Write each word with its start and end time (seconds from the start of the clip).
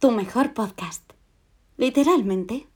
tu 0.00 0.10
mejor 0.10 0.54
podcast. 0.54 1.12
Literalmente. 1.76 2.66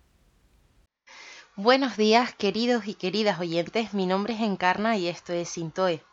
Buenos 1.56 1.96
días, 1.96 2.34
queridos 2.34 2.86
y 2.86 2.92
queridas 2.92 3.40
oyentes. 3.40 3.94
Mi 3.94 4.04
nombre 4.04 4.34
es 4.34 4.42
Encarna 4.42 4.98
y 4.98 5.08
esto 5.08 5.32
es 5.32 5.48
Sintoe. 5.48 6.04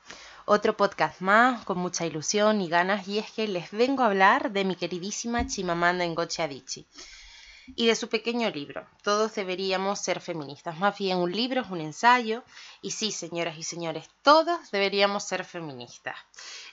Otro 0.46 0.78
podcast 0.78 1.20
más, 1.20 1.66
con 1.66 1.80
mucha 1.80 2.06
ilusión 2.06 2.62
y 2.62 2.70
ganas, 2.70 3.10
y 3.10 3.20
es 3.20 3.30
que 3.30 3.50
les 3.50 3.72
vengo 3.72 4.04
a 4.04 4.06
hablar 4.06 4.54
de 4.54 4.64
mi 4.64 4.78
queridísima 4.78 5.48
Chimamanda 5.48 6.06
Ngozi 6.08 6.44
Adichie 6.44 6.86
y 7.76 7.88
de 7.88 7.96
su 7.96 8.10
pequeño 8.10 8.50
libro. 8.50 8.86
Todos 9.04 9.36
deberíamos 9.36 10.00
ser 10.00 10.20
feministas. 10.22 10.78
Más 10.80 10.98
bien 10.98 11.18
un 11.18 11.32
libro 11.32 11.62
es 11.62 11.70
un 11.70 11.82
ensayo 11.82 12.44
y 12.82 12.92
sí, 12.92 13.12
señoras 13.12 13.58
y 13.58 13.64
señores, 13.64 14.10
todos 14.22 14.72
deberíamos 14.72 15.24
ser 15.24 15.46
feministas. 15.46 16.16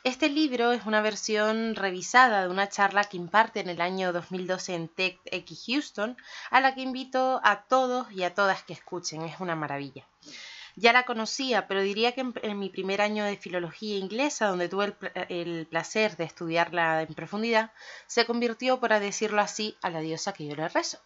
Este 0.05 0.29
libro 0.29 0.73
es 0.73 0.87
una 0.87 1.01
versión 1.01 1.75
revisada 1.75 2.43
de 2.43 2.49
una 2.49 2.69
charla 2.69 3.05
que 3.05 3.17
imparte 3.17 3.61
en 3.61 3.69
el 3.69 3.81
año 3.81 4.13
2012 4.13 4.75
en 4.75 4.89
TEDx 4.89 5.65
Houston, 5.67 6.17
a 6.51 6.61
la 6.61 6.75
que 6.75 6.83
invito 6.83 7.41
a 7.43 7.65
todos 7.65 8.11
y 8.13 8.23
a 8.23 8.35
todas 8.35 8.63
que 8.63 8.73
escuchen. 8.73 9.23
Es 9.23 9.41
una 9.41 9.57
maravilla. 9.57 10.07
Ya 10.81 10.93
la 10.93 11.05
conocía, 11.05 11.67
pero 11.67 11.83
diría 11.83 12.13
que 12.13 12.21
en, 12.21 12.59
mi 12.61 12.71
primer 12.71 13.01
año 13.01 13.25
de 13.25 13.37
filología 13.37 13.99
inglesa, 13.99 14.47
donde 14.47 14.69
tuve 14.69 14.95
el, 15.29 15.67
placer 15.67 16.17
de 16.17 16.23
estudiarla 16.23 17.03
en 17.03 17.15
profundidad, 17.15 17.73
se 18.07 18.27
convirtió, 18.27 18.79
por 18.79 18.97
decirlo 19.01 19.41
así, 19.41 19.77
a 19.83 19.91
la 19.91 19.99
diosa 19.99 20.33
que 20.33 20.47
yo 20.47 20.55
le 20.55 20.69
rezo. 20.69 21.01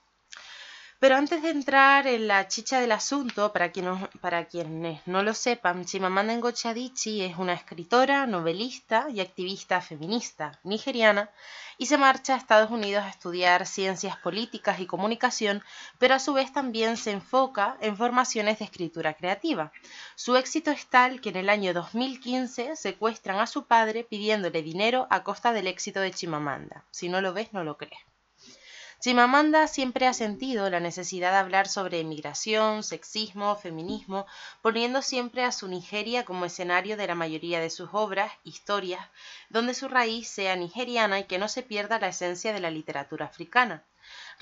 Pero 1.03 1.17
antes 1.17 1.43
de 1.43 1.51
entrar 1.51 2.07
en 2.07 2.29
la 2.29 2.47
chicha 2.47 2.79
del 2.79 2.93
asunto, 2.93 3.53
para, 3.53 3.73
quienes 3.73 5.05
no 5.05 5.23
lo 5.25 5.35
sepan, 5.35 5.85
Chimamanda 5.85 6.33
Ngozi 6.37 6.69
Adichie 6.69 7.27
es 7.27 7.37
una 7.39 7.55
escritora, 7.55 8.25
novelista 8.29 9.09
y 9.11 9.19
activista 9.19 9.81
feminista 9.81 10.61
nigeriana 10.63 11.29
y 11.77 11.87
se 11.87 11.99
marcha 11.99 12.35
a 12.35 12.37
Estados 12.37 12.71
Unidos 12.71 13.03
a 13.03 13.09
estudiar 13.09 13.67
ciencias 13.67 14.17
políticas 14.19 14.79
y 14.79 14.87
comunicación, 14.87 15.65
pero 15.99 16.15
a 16.15 16.21
su 16.21 16.35
vez 16.35 16.53
también 16.53 16.97
se 16.97 17.11
enfoca 17.11 17.77
en 17.81 17.97
formaciones 17.97 18.61
de 18.61 18.67
escritura 18.67 19.15
creativa. 19.15 19.73
Su 20.15 20.37
éxito 20.37 20.71
es 20.71 20.87
tal 20.87 21.21
que 21.21 21.31
en 21.31 21.37
el 21.37 21.49
año 21.49 21.75
2015 21.75 22.77
secuestran 22.77 23.41
a 23.41 23.49
su 23.49 23.65
padre 23.65 24.05
pidiéndole 24.05 24.63
dinero 24.63 25.09
a 25.11 25.25
costa 25.25 25.53
del 25.53 25.67
éxito 25.67 25.99
de 25.99 26.13
Chimamanda. 26.13 26.85
Si 26.93 27.09
no 27.09 27.21
lo 27.21 27.33
ves, 27.33 27.53
no 27.53 27.65
lo 27.65 27.77
crees. 27.77 28.12
Chimamanda 29.03 29.67
siempre 29.67 30.07
ha 30.07 30.15
sentido 30.15 30.71
la 30.71 30.79
necesidad 30.79 31.33
de 31.33 31.39
hablar 31.39 31.67
sobre 31.67 31.99
emigración, 31.99 32.85
sexismo, 32.85 33.57
feminismo, 33.57 34.27
poniendo 34.61 35.03
siempre 35.03 35.43
a 35.43 35.51
su 35.51 35.67
Nigeria 35.67 36.25
como 36.25 36.45
escenario 36.45 36.97
de 36.97 37.09
la 37.09 37.17
mayoría 37.17 37.59
de 37.59 37.69
sus 37.69 37.89
obras, 37.95 38.31
historias, 38.45 39.05
donde 39.51 39.75
su 39.75 39.89
raíz 39.89 40.29
sea 40.29 40.55
nigeriana 40.55 41.19
y 41.19 41.25
que 41.25 41.39
no 41.39 41.49
se 41.49 41.65
pierda 41.65 41.99
la 41.99 42.07
esencia 42.07 42.53
de 42.53 42.61
la 42.61 42.71
literatura 42.71 43.27
africana. 43.27 43.83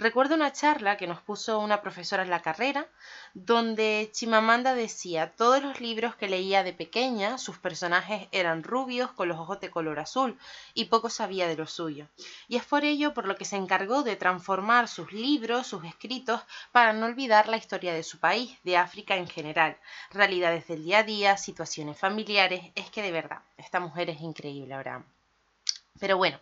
Recuerdo 0.01 0.35
una 0.35 0.51
charla 0.51 0.97
que 0.97 1.07
nos 1.07 1.21
puso 1.21 1.59
una 1.59 1.83
profesora 1.83 2.23
en 2.23 2.31
la 2.31 2.41
carrera, 2.41 2.89
donde 3.35 4.09
Chimamanda 4.13 4.73
decía, 4.73 5.33
todos 5.37 5.63
los 5.63 5.79
libros 5.79 6.17
que 6.17 6.27
leía 6.27 6.63
de 6.63 6.73
pequeña, 6.73 7.37
sus 7.37 7.59
personajes 7.59 8.27
eran 8.33 8.63
rubios 8.63 9.13
con 9.13 9.29
los 9.29 9.39
ojos 9.39 9.61
de 9.61 9.69
color 9.69 9.99
azul, 9.99 10.39
y 10.73 10.87
poco 10.87 11.11
sabía 11.11 11.47
de 11.49 11.57
lo 11.57 11.67
suyo. 11.67 12.07
Y 12.49 12.57
es 12.57 12.65
por 12.65 12.87
ello 12.87 13.13
por 13.13 13.29
lo 13.29 13.37
que 13.37 13.45
se 13.45 13.57
encargó 13.57 14.03
de 14.03 14.17
transformar 14.17 14.89
sus 14.89 15.13
libros, 15.13 15.67
sus 15.67 15.85
escritos, 15.85 16.41
para 16.73 16.95
no 16.95 17.05
olvidar 17.05 17.47
la 17.49 17.59
historia 17.59 17.93
de 17.93 18.03
su 18.03 18.19
país, 18.19 18.57
de 18.65 18.79
África 18.79 19.17
en 19.17 19.29
general, 19.29 19.77
realidades 20.13 20.67
del 20.67 20.83
día 20.83 21.01
a 21.01 21.03
día, 21.03 21.37
situaciones 21.37 21.99
familiares, 21.99 22.73
es 22.75 22.89
que 22.89 23.03
de 23.03 23.13
verdad, 23.13 23.43
esta 23.59 23.81
mujer 23.81 24.09
es 24.09 24.23
increíble, 24.23 24.73
Abraham. 24.73 25.05
Pero 25.99 26.17
bueno, 26.17 26.41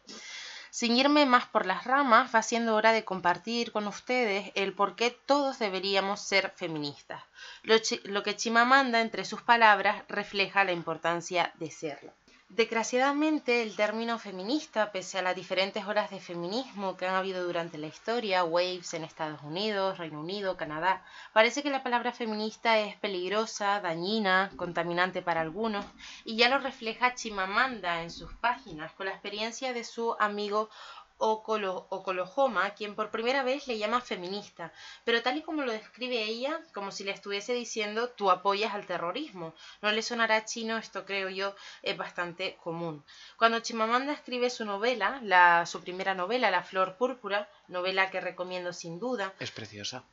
sin 0.78 0.96
irme 0.96 1.26
más 1.26 1.44
por 1.44 1.66
las 1.66 1.82
ramas, 1.82 2.32
va 2.32 2.40
siendo 2.40 2.76
hora 2.76 2.92
de 2.92 3.04
compartir 3.04 3.72
con 3.72 3.88
ustedes 3.88 4.52
el 4.54 4.74
por 4.74 4.94
qué 4.94 5.10
todos 5.10 5.58
deberíamos 5.58 6.20
ser 6.20 6.52
feministas. 6.54 7.20
Lo, 7.64 7.74
lo 8.04 8.22
que 8.22 8.36
Chimamanda, 8.36 9.00
entre 9.00 9.24
sus 9.24 9.42
palabras, 9.42 10.04
refleja 10.06 10.62
la 10.62 10.70
importancia 10.70 11.52
de 11.56 11.72
serlo. 11.72 12.12
Desgraciadamente, 12.50 13.62
el 13.62 13.76
término 13.76 14.18
feminista, 14.18 14.90
pese 14.90 15.18
a 15.18 15.22
las 15.22 15.36
diferentes 15.36 15.84
olas 15.86 16.10
de 16.10 16.18
feminismo 16.18 16.96
que 16.96 17.06
han 17.06 17.14
habido 17.14 17.44
durante 17.44 17.76
la 17.76 17.88
historia, 17.88 18.42
waves 18.42 18.94
en 18.94 19.04
Estados 19.04 19.42
Unidos, 19.42 19.98
Reino 19.98 20.20
Unido, 20.20 20.56
Canadá, 20.56 21.04
parece 21.34 21.62
que 21.62 21.68
la 21.68 21.82
palabra 21.82 22.10
feminista 22.10 22.78
es 22.78 22.96
peligrosa, 22.96 23.80
dañina, 23.82 24.50
contaminante 24.56 25.20
para 25.20 25.42
algunos, 25.42 25.84
y 26.24 26.36
ya 26.36 26.48
lo 26.48 26.58
refleja 26.58 27.14
Chimamanda 27.14 28.02
en 28.02 28.10
sus 28.10 28.32
páginas, 28.32 28.92
con 28.92 29.06
la 29.06 29.12
experiencia 29.12 29.74
de 29.74 29.84
su 29.84 30.16
amigo 30.18 30.70
Ocolohoma, 31.18 32.70
quien 32.70 32.94
por 32.94 33.10
primera 33.10 33.42
vez 33.42 33.66
le 33.66 33.76
llama 33.76 34.00
feminista, 34.00 34.72
pero 35.04 35.22
tal 35.22 35.36
y 35.36 35.42
como 35.42 35.62
lo 35.62 35.72
describe 35.72 36.22
ella, 36.22 36.60
como 36.72 36.92
si 36.92 37.04
le 37.04 37.10
estuviese 37.10 37.52
diciendo 37.52 38.08
tú 38.10 38.30
apoyas 38.30 38.72
al 38.74 38.86
terrorismo. 38.86 39.54
No 39.82 39.90
le 39.90 40.02
sonará 40.02 40.44
chino, 40.44 40.78
esto 40.78 41.04
creo 41.04 41.28
yo 41.28 41.54
es 41.82 41.96
bastante 41.96 42.56
común. 42.62 43.04
Cuando 43.36 43.60
Chimamanda 43.60 44.12
escribe 44.12 44.48
su 44.48 44.64
novela, 44.64 45.20
la, 45.22 45.66
su 45.66 45.80
primera 45.80 46.14
novela, 46.14 46.50
La 46.50 46.62
Flor 46.62 46.96
Púrpura, 46.96 47.50
novela 47.66 48.10
que 48.10 48.20
recomiendo 48.20 48.72
sin 48.72 48.98
duda. 48.98 49.34
Es 49.40 49.50
preciosa. 49.50 50.04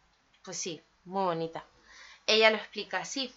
Pues 0.44 0.58
sí, 0.58 0.82
muy 1.06 1.24
bonita. 1.24 1.66
Ella 2.28 2.50
lo 2.50 2.58
explica 2.58 3.00
así. 3.00 3.34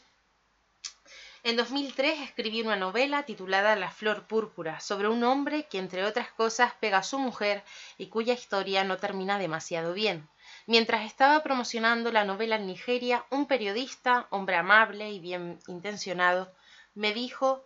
En 1.44 1.56
2003 1.56 2.21
escribí 2.21 2.62
una 2.62 2.75
novela 2.75 3.22
titulada 3.22 3.76
La 3.76 3.93
Flor 3.93 4.26
Púrpura 4.26 4.81
sobre 4.81 5.09
un 5.09 5.22
hombre 5.22 5.66
que 5.66 5.78
entre 5.78 6.04
otras 6.04 6.32
cosas 6.32 6.72
pega 6.81 6.99
a 6.99 7.03
su 7.04 7.19
mujer 7.19 7.62
y 7.97 8.09
cuya 8.09 8.34
historia 8.34 8.82
no 8.82 8.97
termina 8.97 9.38
demasiado 9.38 9.94
bien. 9.94 10.28
Mientras 10.66 11.06
estaba 11.06 11.43
promocionando 11.44 12.10
la 12.10 12.25
novela 12.25 12.56
en 12.56 12.66
Nigeria, 12.66 13.25
un 13.31 13.47
periodista, 13.47 14.26
hombre 14.31 14.56
amable 14.56 15.12
y 15.12 15.21
bien 15.21 15.60
intencionado, 15.69 16.53
me 16.94 17.15
dijo 17.15 17.65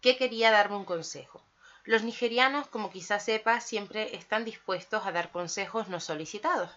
que 0.00 0.16
quería 0.16 0.50
darme 0.50 0.76
un 0.76 0.86
consejo. 0.86 1.44
Los 1.84 2.04
nigerianos, 2.04 2.66
como 2.68 2.90
quizás 2.90 3.24
sepa, 3.24 3.60
siempre 3.60 4.16
están 4.16 4.46
dispuestos 4.46 5.04
a 5.04 5.12
dar 5.12 5.30
consejos 5.32 5.88
no 5.88 6.00
solicitados. 6.00 6.70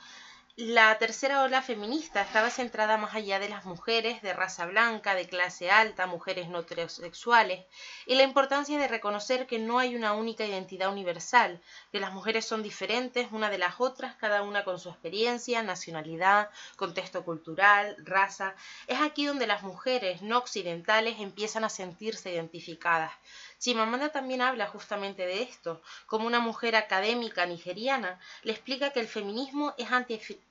la 0.58 0.98
tercera 0.98 1.44
ola 1.44 1.62
feminista 1.62 2.22
estaba 2.22 2.50
centrada 2.50 2.98
más 2.98 3.16
allá 3.16 3.40
de 3.40 3.48
las 3.48 3.64
mujeres 3.64 4.22
de 4.22 4.34
raza 4.34 4.66
blanca, 4.66 5.16
de 5.16 5.26
clase 5.26 5.72
alta, 5.72 6.08
mujeres 6.08 6.50
no 6.50 6.60
heterosexuales, 6.60 7.66
y 8.06 8.16
la 8.16 8.24
importancia 8.24 8.78
de 8.78 8.90
reconocer 8.90 9.48
que 9.48 9.60
no 9.60 9.80
hay 9.80 9.96
una 9.96 10.12
única 10.12 10.46
identidad 10.46 10.92
universal, 10.92 11.62
que 11.94 12.02
las 12.02 12.12
mujeres 12.12 12.46
son 12.46 12.64
diferentes 12.64 13.32
una 13.32 13.50
de 13.50 13.60
las 13.60 13.80
otras, 13.80 14.16
cada 14.16 14.42
una 14.42 14.66
con 14.66 14.78
su 14.78 14.90
experiencia, 14.90 15.64
nacionalidad, 15.64 16.50
contexto 16.76 17.24
cultural, 17.24 17.96
raza. 18.00 18.54
Es 18.88 19.00
aquí 19.00 19.26
donde 19.26 19.48
las 19.48 19.64
mujeres 19.64 20.22
no 20.22 20.38
occidentales 20.38 21.20
empiezan 21.20 21.64
a 21.64 21.70
sentirse 21.70 22.34
identificadas, 22.34 23.14
Chimamanda 23.62 24.10
también 24.10 24.42
habla 24.42 24.66
justamente 24.66 25.24
de 25.28 25.44
esto. 25.44 25.84
Como 26.08 26.26
una 26.26 26.40
mujer 26.40 26.76
académica 26.76 27.46
nigeriana, 27.46 28.20
le 28.42 28.54
explica 28.54 28.90
que 28.90 29.00
el 29.00 29.08
feminismo 29.08 29.76
es 29.78 29.88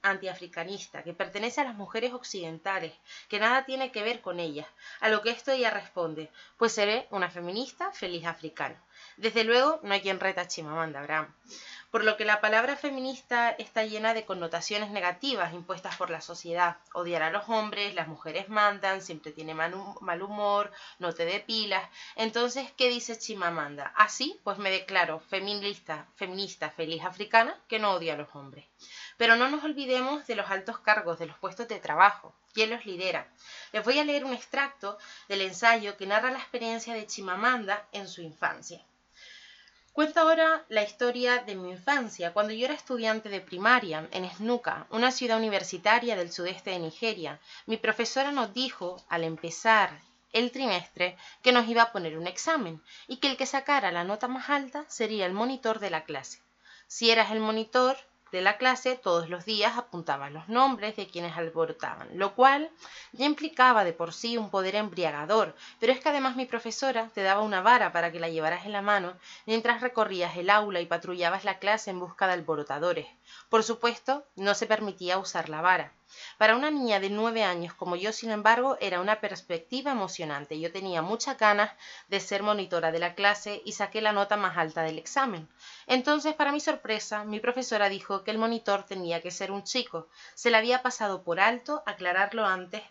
antiafricanista, 0.02 1.02
que 1.02 1.12
pertenece 1.12 1.60
a 1.60 1.64
las 1.64 1.74
mujeres 1.74 2.12
occidentales, 2.12 2.92
que 3.28 3.40
nada 3.40 3.64
tiene 3.64 3.90
que 3.90 4.04
ver 4.04 4.20
con 4.20 4.38
ellas. 4.38 4.68
A 5.00 5.08
lo 5.08 5.22
que 5.22 5.30
esto 5.30 5.50
ella 5.50 5.70
responde, 5.70 6.30
pues 6.56 6.70
seré 6.70 7.08
una 7.10 7.28
feminista 7.28 7.90
feliz 7.90 8.24
africana. 8.26 8.80
Desde 9.16 9.42
luego, 9.42 9.80
no 9.82 9.92
hay 9.92 10.02
quien 10.02 10.20
reta 10.20 10.42
a 10.42 10.46
Chimamanda, 10.46 11.00
Abraham. 11.00 11.34
Por 11.90 12.04
lo 12.04 12.16
que 12.16 12.24
la 12.24 12.40
palabra 12.40 12.76
feminista 12.76 13.50
está 13.50 13.84
llena 13.84 14.14
de 14.14 14.24
connotaciones 14.24 14.90
negativas 14.90 15.52
impuestas 15.52 15.96
por 15.96 16.10
la 16.10 16.20
sociedad. 16.20 16.76
Odiar 16.94 17.22
a 17.22 17.30
los 17.30 17.48
hombres, 17.48 17.94
las 17.94 18.06
mujeres 18.06 18.48
mandan, 18.48 19.02
siempre 19.02 19.32
tiene 19.32 19.54
mal 19.54 20.22
humor, 20.22 20.70
no 21.00 21.12
te 21.12 21.24
depilas. 21.24 21.82
Entonces, 22.14 22.70
¿qué 22.76 22.88
dice 22.88 23.18
Chimamanda? 23.18 23.92
Así, 23.96 24.38
pues 24.44 24.58
me 24.58 24.70
declaro 24.70 25.18
feminista, 25.18 26.06
feminista 26.14 26.70
feliz 26.70 27.02
africana 27.04 27.58
que 27.66 27.80
no 27.80 27.92
odia 27.92 28.14
a 28.14 28.16
los 28.16 28.34
hombres. 28.34 28.66
Pero 29.16 29.36
no 29.36 29.48
nos 29.48 29.64
olvidemos 29.64 30.26
de 30.26 30.36
los 30.36 30.48
altos 30.50 30.78
cargos, 30.78 31.18
de 31.18 31.26
los 31.26 31.38
puestos 31.38 31.66
de 31.66 31.80
trabajo. 31.80 32.34
¿Quién 32.52 32.70
los 32.70 32.86
lidera? 32.86 33.28
Les 33.72 33.84
voy 33.84 33.98
a 33.98 34.04
leer 34.04 34.24
un 34.24 34.32
extracto 34.32 34.96
del 35.28 35.40
ensayo 35.42 35.96
que 35.96 36.06
narra 36.06 36.30
la 36.30 36.38
experiencia 36.38 36.94
de 36.94 37.06
Chimamanda 37.06 37.86
en 37.92 38.08
su 38.08 38.22
infancia. 38.22 38.84
Cuento 39.92 40.20
ahora 40.20 40.64
la 40.68 40.84
historia 40.84 41.38
de 41.38 41.56
mi 41.56 41.70
infancia, 41.70 42.32
cuando 42.32 42.52
yo 42.52 42.64
era 42.64 42.74
estudiante 42.74 43.28
de 43.28 43.40
primaria 43.40 44.08
en 44.12 44.30
Snuka, 44.30 44.86
una 44.90 45.10
ciudad 45.10 45.36
universitaria 45.36 46.14
del 46.14 46.30
sudeste 46.30 46.70
de 46.70 46.78
Nigeria. 46.78 47.40
Mi 47.66 47.76
profesora 47.76 48.30
nos 48.30 48.54
dijo, 48.54 49.02
al 49.08 49.24
empezar 49.24 50.00
el 50.32 50.52
trimestre, 50.52 51.16
que 51.42 51.50
nos 51.50 51.68
iba 51.68 51.82
a 51.82 51.90
poner 51.90 52.16
un 52.16 52.28
examen 52.28 52.80
y 53.08 53.16
que 53.16 53.28
el 53.28 53.36
que 53.36 53.46
sacara 53.46 53.90
la 53.90 54.04
nota 54.04 54.28
más 54.28 54.48
alta 54.48 54.84
sería 54.86 55.26
el 55.26 55.32
monitor 55.32 55.80
de 55.80 55.90
la 55.90 56.04
clase. 56.04 56.40
Si 56.86 57.10
eras 57.10 57.32
el 57.32 57.40
monitor, 57.40 57.96
de 58.32 58.40
la 58.40 58.56
clase 58.56 58.96
todos 58.96 59.28
los 59.28 59.44
días 59.44 59.76
apuntaban 59.76 60.34
los 60.34 60.48
nombres 60.48 60.96
de 60.96 61.06
quienes 61.06 61.36
alborotaban, 61.36 62.08
lo 62.14 62.34
cual 62.34 62.70
ya 63.12 63.26
implicaba 63.26 63.84
de 63.84 63.92
por 63.92 64.12
sí 64.12 64.36
un 64.36 64.50
poder 64.50 64.76
embriagador, 64.76 65.54
pero 65.78 65.92
es 65.92 66.00
que 66.00 66.08
además 66.08 66.36
mi 66.36 66.46
profesora 66.46 67.10
te 67.14 67.22
daba 67.22 67.42
una 67.42 67.60
vara 67.60 67.92
para 67.92 68.12
que 68.12 68.20
la 68.20 68.28
llevaras 68.28 68.66
en 68.66 68.72
la 68.72 68.82
mano 68.82 69.14
mientras 69.46 69.80
recorrías 69.80 70.36
el 70.36 70.50
aula 70.50 70.80
y 70.80 70.86
patrullabas 70.86 71.44
la 71.44 71.58
clase 71.58 71.90
en 71.90 72.00
busca 72.00 72.26
de 72.26 72.34
alborotadores. 72.34 73.06
Por 73.48 73.62
supuesto, 73.62 74.24
no 74.36 74.54
se 74.54 74.66
permitía 74.66 75.18
usar 75.18 75.48
la 75.48 75.60
vara. 75.60 75.92
Para 76.38 76.56
una 76.56 76.70
niña 76.70 77.00
de 77.00 77.10
nueve 77.10 77.44
años 77.44 77.74
como 77.74 77.96
yo, 77.96 78.12
sin 78.12 78.30
embargo, 78.30 78.76
era 78.80 79.00
una 79.00 79.20
perspectiva 79.20 79.92
emocionante. 79.92 80.58
Yo 80.58 80.72
tenía 80.72 81.02
muchas 81.02 81.38
ganas 81.38 81.70
de 82.08 82.20
ser 82.20 82.42
monitora 82.42 82.92
de 82.92 82.98
la 82.98 83.14
clase 83.14 83.62
y 83.64 83.72
saqué 83.72 84.00
la 84.00 84.12
nota 84.12 84.36
más 84.36 84.56
alta 84.56 84.82
del 84.82 84.98
examen. 84.98 85.48
Entonces, 85.86 86.34
para 86.34 86.52
mi 86.52 86.60
sorpresa, 86.60 87.24
mi 87.24 87.40
profesora 87.40 87.88
dijo 87.88 88.24
que 88.24 88.30
el 88.30 88.38
monitor 88.38 88.84
tenía 88.84 89.20
que 89.20 89.30
ser 89.30 89.52
un 89.52 89.64
chico. 89.64 90.08
Se 90.34 90.50
le 90.50 90.56
había 90.56 90.82
pasado 90.82 91.22
por 91.22 91.40
alto 91.40 91.82
aclararlo 91.86 92.46
antes, 92.46 92.82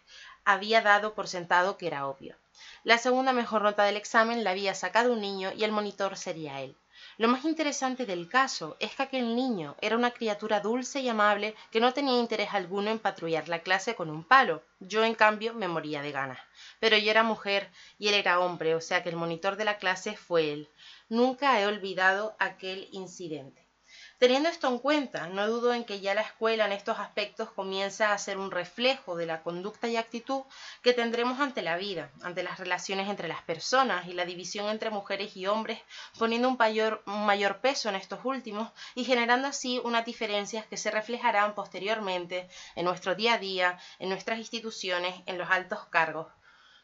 había 0.46 0.82
dado 0.82 1.14
por 1.14 1.28
sentado 1.28 1.78
que 1.78 1.88
era 1.88 2.08
obvio. 2.08 2.36
La 2.84 2.98
segunda 2.98 3.34
mejor 3.34 3.62
nota 3.62 3.84
del 3.84 3.98
examen 3.98 4.44
la 4.44 4.52
había 4.52 4.74
sacado 4.74 5.14
un 5.14 5.22
niño 5.22 5.52
y 5.56 5.64
el 5.64 5.72
monitor 5.72 6.18
sería 6.18 6.62
él. 6.62 6.76
Lo 7.20 7.28
más 7.28 7.44
interesante 7.44 8.06
del 8.06 8.30
caso 8.30 8.78
es 8.80 8.96
que 8.96 9.04
aquel 9.04 9.36
niño 9.36 9.76
era 9.82 9.98
una 9.98 10.12
criatura 10.12 10.62
dulce 10.62 11.02
y 11.02 11.10
amable 11.10 11.54
que 11.70 11.82
no 11.82 11.94
tenía 11.94 12.18
interés 12.18 12.54
alguno 12.54 12.92
en 12.92 12.98
patrullar 12.98 13.50
la 13.50 13.60
clase 13.60 13.94
con 13.94 14.10
un 14.10 14.24
palo. 14.24 14.64
Yo, 14.80 15.04
en 15.04 15.16
cambio, 15.16 15.54
me 15.54 15.68
moría 15.68 16.02
de 16.02 16.14
ganas. 16.14 16.40
Pero 16.80 16.96
yo 16.96 17.12
era 17.12 17.24
mujer 17.24 17.72
y 17.98 18.08
él 18.08 18.14
era 18.14 18.40
hombre, 18.40 18.74
o 18.74 18.80
sea 18.80 19.04
que 19.04 19.10
el 19.10 19.18
monitor 19.18 19.58
de 19.58 19.66
la 19.66 19.80
clase 19.80 20.16
fue 20.16 20.54
él. 20.54 20.70
Nunca 21.10 21.60
he 21.60 21.68
olvidado 21.68 22.38
aquel 22.40 22.88
incidente. 22.94 23.69
Teniendo 24.20 24.50
esto 24.50 24.68
en 24.68 24.80
cuenta, 24.80 25.28
no 25.28 25.48
dudo 25.48 25.74
en 25.74 25.86
que 25.86 26.02
ya 26.02 26.14
la 26.14 26.20
escuela 26.20 26.66
en 26.66 26.74
estos 26.74 27.00
aspectos 27.00 27.52
comienza 27.52 28.12
a 28.12 28.18
ser 28.18 28.38
un 28.38 28.52
reflejo 28.52 29.16
de 29.16 29.26
la 29.26 29.44
conducta 29.44 29.88
y 29.88 29.96
actitud 29.96 30.42
que 30.82 30.92
tendremos 30.92 31.40
ante 31.40 31.62
la 31.62 31.78
vida, 31.78 32.12
ante 32.22 32.44
las 32.44 32.60
relaciones 32.60 33.08
entre 33.08 33.30
las 33.30 33.42
personas 33.44 34.08
y 34.08 34.14
la 34.14 34.26
división 34.26 34.68
entre 34.68 34.90
mujeres 34.90 35.38
y 35.38 35.48
hombres, 35.48 35.80
poniendo 36.18 36.50
un 36.50 36.58
mayor, 36.58 37.62
peso 37.62 37.88
en 37.88 37.96
estos 37.96 38.20
últimos 38.26 38.70
y 38.94 39.06
generando 39.06 39.48
así 39.48 39.80
unas 39.86 40.04
diferencias 40.04 40.66
que 40.66 40.76
se 40.76 40.92
reflejarán 40.92 41.56
posteriormente 41.56 42.50
en 42.76 42.84
nuestro 42.84 43.16
día 43.16 43.36
a 43.36 43.38
día, 43.38 43.80
en 44.00 44.10
nuestras 44.10 44.38
instituciones, 44.38 45.16
en 45.28 45.38
los 45.38 45.50
altos 45.50 45.86
cargos 45.86 46.28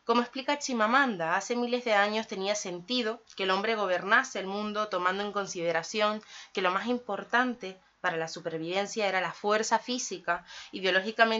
como 0.05 0.21
explica 0.21 0.59
Chimamanda, 0.59 1.35
hace 1.35 1.55
miles 1.55 1.83
de 1.83 1.95
años 1.95 2.27
tenía 2.27 2.53
sentido 2.53 3.23
que 3.35 3.43
el 3.43 3.49
hombre 3.49 3.73
gobernase 3.75 4.39
el 4.39 4.45
mundo 4.45 4.87
tomando 4.87 5.23
en 5.23 5.31
consideración 5.31 6.21
que 6.53 6.61
lo 6.61 6.69
más 6.69 6.85
importante 6.85 7.79
para 8.01 8.17
la 8.17 8.27
supervivencia 8.27 9.07
era 9.07 9.19
la 9.19 9.33
fuerza 9.33 9.79
física 9.79 10.45
y 10.71 10.79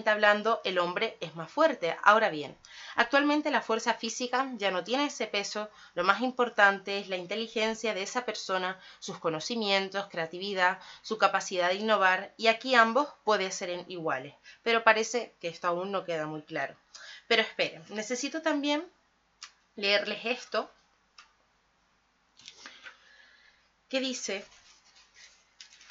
hablando 0.09 0.62
el 0.63 0.79
hombre 0.79 1.15
es 1.21 1.35
más 1.35 1.51
fuerte. 1.51 1.95
Ahora 2.01 2.29
bien, 2.29 2.57
actualmente 2.95 3.51
la 3.51 3.62
fuerza 3.62 3.94
física 3.94 4.51
ya 4.56 4.71
no 4.71 4.83
tiene 4.83 5.06
ese 5.06 5.27
peso, 5.27 5.69
lo 5.94 6.03
más 6.03 6.21
importante 6.21 6.97
es 6.97 7.07
la 7.07 7.17
inteligencia 7.17 7.94
de 7.94 8.01
esa 8.01 8.25
persona, 8.25 8.79
sus 8.97 9.19
conocimientos, 9.19 10.07
creatividad, 10.09 10.79
su 11.03 11.19
capacidad 11.19 11.69
de 11.69 11.75
innovar 11.75 12.33
y 12.35 12.47
aquí 12.47 12.73
ambos 12.73 13.09
pueden 13.23 13.51
ser 13.51 13.85
iguales, 13.88 14.33
pero 14.63 14.83
parece 14.83 15.35
que 15.39 15.50
esto 15.50 15.67
aún 15.67 15.91
no 15.91 16.03
queda 16.03 16.25
muy 16.25 16.41
claro. 16.41 16.75
Pero 17.27 17.42
esperen, 17.42 17.83
necesito 17.89 18.42
también 18.42 18.86
leerles 19.75 20.25
esto 20.25 20.72
que 23.89 24.00
dice 24.00 24.45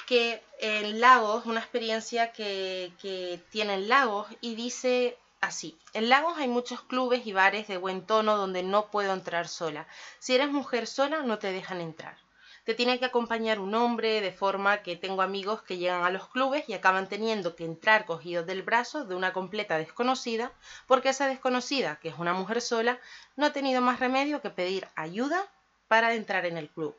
que 0.07 0.41
en 0.59 0.99
Lagos, 1.01 1.45
una 1.45 1.59
experiencia 1.59 2.31
que, 2.31 2.93
que 3.01 3.41
tienen 3.49 3.89
Lagos, 3.89 4.27
y 4.39 4.55
dice 4.55 5.17
así, 5.41 5.77
en 5.93 6.09
Lagos 6.09 6.37
hay 6.37 6.47
muchos 6.47 6.81
clubes 6.83 7.25
y 7.25 7.33
bares 7.33 7.67
de 7.67 7.77
buen 7.77 8.05
tono 8.05 8.37
donde 8.37 8.63
no 8.63 8.91
puedo 8.91 9.13
entrar 9.13 9.47
sola. 9.47 9.87
Si 10.19 10.35
eres 10.35 10.49
mujer 10.49 10.87
sola, 10.87 11.23
no 11.23 11.39
te 11.39 11.51
dejan 11.51 11.81
entrar 11.81 12.24
te 12.65 12.73
tiene 12.73 12.97
que 12.97 13.05
acompañar 13.05 13.59
un 13.59 13.75
hombre, 13.75 14.21
de 14.21 14.31
forma 14.31 14.81
que 14.81 14.95
tengo 14.95 15.21
amigos 15.21 15.61
que 15.61 15.77
llegan 15.77 16.03
a 16.03 16.09
los 16.09 16.27
clubes 16.27 16.67
y 16.67 16.73
acaban 16.73 17.07
teniendo 17.07 17.55
que 17.55 17.63
entrar 17.63 18.05
cogidos 18.05 18.47
del 18.47 18.63
brazo 18.63 19.05
de 19.05 19.13
una 19.13 19.33
completa 19.33 19.77
desconocida, 19.77 20.51
porque 20.87 21.09
esa 21.09 21.27
desconocida, 21.27 21.99
que 22.01 22.09
es 22.09 22.15
una 22.17 22.33
mujer 22.33 22.61
sola, 22.61 22.99
no 23.35 23.45
ha 23.45 23.53
tenido 23.53 23.81
más 23.81 23.99
remedio 23.99 24.41
que 24.41 24.49
pedir 24.49 24.87
ayuda 24.95 25.47
para 25.87 26.15
entrar 26.15 26.47
en 26.47 26.57
el 26.57 26.69
club. 26.69 26.95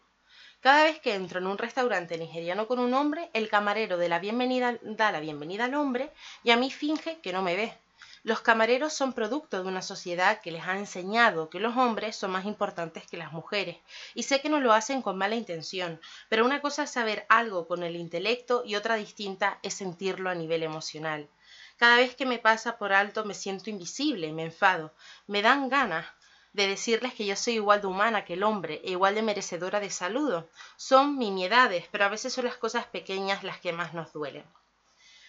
Cada 0.61 0.85
vez 0.85 1.01
que 1.01 1.15
entro 1.15 1.41
en 1.41 1.49
un 1.49 1.59
restaurante 1.59 2.17
nigeriano 2.17 2.69
con 2.69 2.79
un 2.79 2.95
hombre, 2.95 3.29
el 3.33 3.49
camarero 3.49 3.99
de 3.99 4.09
la 4.09 4.21
bienvenida 4.21 4.79
da 4.83 5.11
la 5.11 5.21
bienvenida 5.21 5.65
al 5.65 5.75
hombre 5.75 6.13
y 6.45 6.51
a 6.53 6.57
mí 6.57 6.71
finge 6.71 7.19
que 7.21 7.33
no 7.33 7.43
me 7.43 7.57
ve, 7.57 7.77
los 8.27 8.41
camareros 8.41 8.93
son 8.93 9.13
producto 9.13 9.63
de 9.63 9.69
una 9.69 9.83
sociedad 9.83 10.41
que 10.41 10.51
les 10.51 10.67
ha 10.67 10.77
enseñado 10.77 11.49
que 11.49 11.61
los 11.61 11.77
hombres 11.77 12.17
son 12.17 12.33
más 12.33 12.45
importantes 12.45 13.07
que 13.07 13.17
las 13.17 13.33
mujeres, 13.33 13.77
y 14.15 14.25
sé 14.25 14.41
que 14.41 14.49
no 14.49 14.59
lo 14.59 14.73
hacen 14.73 15.01
con 15.01 15.17
mala 15.17 15.37
intención, 15.37 16.01
pero 16.29 16.45
una 16.45 16.61
cosa 16.61 16.83
es 16.83 16.91
saber 16.91 17.25
algo 17.29 17.69
con 17.69 17.85
el 17.85 17.95
intelecto 17.95 18.65
y 18.67 18.75
otra 18.75 18.97
distinta 18.97 19.61
es 19.63 19.75
sentirlo 19.75 20.29
a 20.29 20.35
nivel 20.35 20.65
emocional. 20.65 21.29
Cada 21.77 21.99
vez 21.99 22.17
que 22.17 22.27
me 22.27 22.41
pasa 22.41 22.79
por 22.79 22.93
alto 22.93 23.25
me 23.25 23.33
siento 23.33 23.71
invisible, 23.71 24.33
me 24.33 24.43
enfado, 24.43 24.93
me 25.29 25.41
dan 25.41 25.69
ganas 25.69 26.05
de 26.53 26.67
decirles 26.67 27.15
que 27.15 27.27
yo 27.27 27.37
soy 27.37 27.55
igual 27.55 27.81
de 27.81 27.87
humana 27.87 28.25
que 28.25 28.33
el 28.33 28.43
hombre 28.43 28.81
e 28.83 28.91
igual 28.91 29.15
de 29.15 29.23
merecedora 29.23 29.79
de 29.79 29.91
saludo. 29.91 30.49
Son 30.77 31.17
mimiedades, 31.17 31.87
pero 31.93 32.07
a 32.07 32.09
veces 32.09 32.33
son 32.33 32.47
las 32.47 32.57
cosas 32.57 32.87
pequeñas 32.87 33.45
las 33.45 33.61
que 33.61 33.73
más 33.73 33.95
nos 33.95 34.13
duelen. 34.13 34.45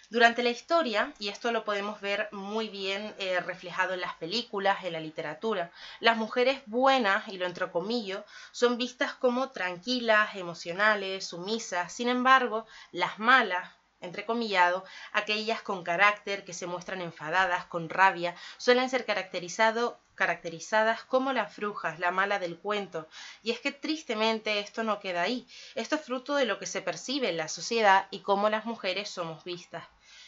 Durante 0.09 0.41
la 0.41 0.51
historia, 0.51 1.11
y 1.19 1.27
esto 1.27 1.51
lo 1.51 1.65
podemos 1.65 1.99
ver 1.99 2.29
muy 2.31 2.69
bien 2.69 3.13
eh, 3.19 3.41
reflejado 3.41 3.93
en 3.93 3.99
las 3.99 4.13
películas, 4.13 4.85
en 4.85 4.93
la 4.93 5.01
literatura, 5.01 5.69
las 5.99 6.15
mujeres 6.15 6.61
buenas, 6.65 7.27
y 7.27 7.37
lo 7.37 7.45
entrecomillo, 7.45 8.23
son 8.53 8.77
vistas 8.77 9.13
como 9.15 9.51
tranquilas, 9.51 10.33
emocionales, 10.35 11.27
sumisas. 11.27 11.91
Sin 11.91 12.07
embargo, 12.07 12.65
las 12.93 13.19
malas, 13.19 13.69
entrecomillado, 13.99 14.85
aquellas 15.11 15.61
con 15.61 15.83
carácter, 15.83 16.45
que 16.45 16.53
se 16.53 16.67
muestran 16.67 17.01
enfadadas, 17.01 17.65
con 17.65 17.89
rabia, 17.89 18.33
suelen 18.57 18.89
ser 18.89 19.03
caracterizadas 19.05 21.03
como 21.03 21.33
las 21.33 21.53
brujas, 21.57 21.99
la 21.99 22.11
mala 22.11 22.39
del 22.39 22.57
cuento. 22.57 23.09
Y 23.43 23.51
es 23.51 23.59
que 23.59 23.73
tristemente 23.73 24.59
esto 24.59 24.83
no 24.83 25.01
queda 25.01 25.23
ahí. 25.23 25.45
Esto 25.75 25.95
es 25.95 26.01
fruto 26.01 26.35
de 26.35 26.45
lo 26.45 26.59
que 26.59 26.65
se 26.65 26.81
percibe 26.81 27.27
en 27.27 27.35
la 27.35 27.49
sociedad 27.49 28.07
y 28.09 28.21
cómo 28.21 28.49
las 28.49 28.63
mujeres 28.63 29.09
somos 29.09 29.43
vistas 29.43 29.83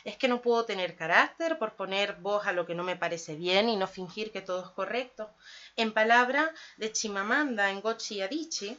es 0.10 0.18
que 0.18 0.28
no 0.28 0.42
puedo 0.42 0.66
tener 0.66 0.96
carácter 0.96 1.58
por 1.58 1.76
poner 1.76 2.16
voz 2.16 2.46
a 2.48 2.52
lo 2.52 2.66
que 2.66 2.76
no 2.76 2.84
me 2.84 2.96
parece 2.96 3.36
bien 3.36 3.70
y 3.70 3.76
no 3.76 3.88
fingir 3.88 4.32
que 4.32 4.42
todo 4.42 4.64
es 4.64 4.70
correcto. 4.72 5.30
En 5.76 5.94
palabra 5.94 6.52
de 6.78 6.92
Chimamanda 6.92 7.70
en 7.70 7.82
Gochi 7.82 8.22
Adichie, 8.22 8.78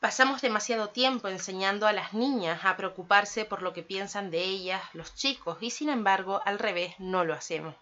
Pasamos 0.00 0.40
demasiado 0.40 0.90
tiempo 0.90 1.26
enseñando 1.26 1.88
a 1.88 1.92
las 1.92 2.14
niñas 2.14 2.60
a 2.64 2.76
preocuparse 2.76 3.44
por 3.44 3.62
lo 3.62 3.72
que 3.72 3.82
piensan 3.82 4.30
de 4.30 4.44
ellas 4.44 4.80
los 4.92 5.16
chicos 5.16 5.58
y 5.60 5.70
sin 5.72 5.88
embargo 5.88 6.40
al 6.44 6.60
revés 6.60 6.94
no 6.98 7.24
lo 7.24 7.34
hacemos. 7.34 7.74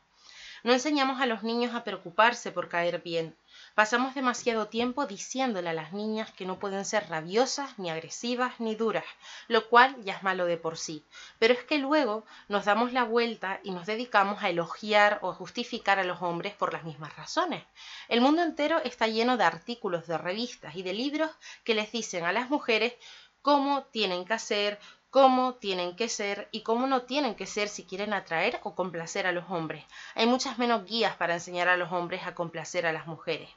No 0.64 0.72
enseñamos 0.72 1.20
a 1.20 1.26
los 1.26 1.42
niños 1.42 1.74
a 1.74 1.84
preocuparse 1.84 2.52
por 2.52 2.70
caer 2.70 3.02
bien, 3.02 3.36
Pasamos 3.76 4.14
demasiado 4.14 4.68
tiempo 4.68 5.04
diciéndole 5.04 5.68
a 5.68 5.74
las 5.74 5.92
niñas 5.92 6.32
que 6.32 6.46
no 6.46 6.58
pueden 6.58 6.86
ser 6.86 7.10
rabiosas, 7.10 7.78
ni 7.78 7.90
agresivas, 7.90 8.58
ni 8.58 8.74
duras, 8.74 9.04
lo 9.48 9.68
cual 9.68 10.02
ya 10.02 10.14
es 10.14 10.22
malo 10.22 10.46
de 10.46 10.56
por 10.56 10.78
sí. 10.78 11.04
Pero 11.38 11.52
es 11.52 11.62
que 11.62 11.76
luego 11.76 12.24
nos 12.48 12.64
damos 12.64 12.94
la 12.94 13.04
vuelta 13.04 13.60
y 13.62 13.72
nos 13.72 13.84
dedicamos 13.84 14.42
a 14.42 14.48
elogiar 14.48 15.18
o 15.20 15.28
a 15.28 15.34
justificar 15.34 15.98
a 15.98 16.04
los 16.04 16.22
hombres 16.22 16.54
por 16.54 16.72
las 16.72 16.84
mismas 16.84 17.14
razones. 17.16 17.64
El 18.08 18.22
mundo 18.22 18.42
entero 18.42 18.80
está 18.82 19.08
lleno 19.08 19.36
de 19.36 19.44
artículos 19.44 20.06
de 20.06 20.16
revistas 20.16 20.74
y 20.74 20.82
de 20.82 20.94
libros 20.94 21.30
que 21.62 21.74
les 21.74 21.92
dicen 21.92 22.24
a 22.24 22.32
las 22.32 22.48
mujeres 22.48 22.94
cómo 23.42 23.82
tienen 23.82 24.24
que 24.24 24.32
hacer, 24.32 24.80
cómo 25.10 25.56
tienen 25.56 25.96
que 25.96 26.08
ser 26.08 26.48
y 26.50 26.62
cómo 26.62 26.86
no 26.86 27.02
tienen 27.02 27.34
que 27.34 27.44
ser 27.44 27.68
si 27.68 27.84
quieren 27.84 28.14
atraer 28.14 28.58
o 28.62 28.74
complacer 28.74 29.26
a 29.26 29.32
los 29.32 29.50
hombres. 29.50 29.84
Hay 30.14 30.24
muchas 30.24 30.56
menos 30.56 30.86
guías 30.86 31.14
para 31.16 31.34
enseñar 31.34 31.68
a 31.68 31.76
los 31.76 31.92
hombres 31.92 32.26
a 32.26 32.34
complacer 32.34 32.86
a 32.86 32.92
las 32.94 33.06
mujeres. 33.06 33.50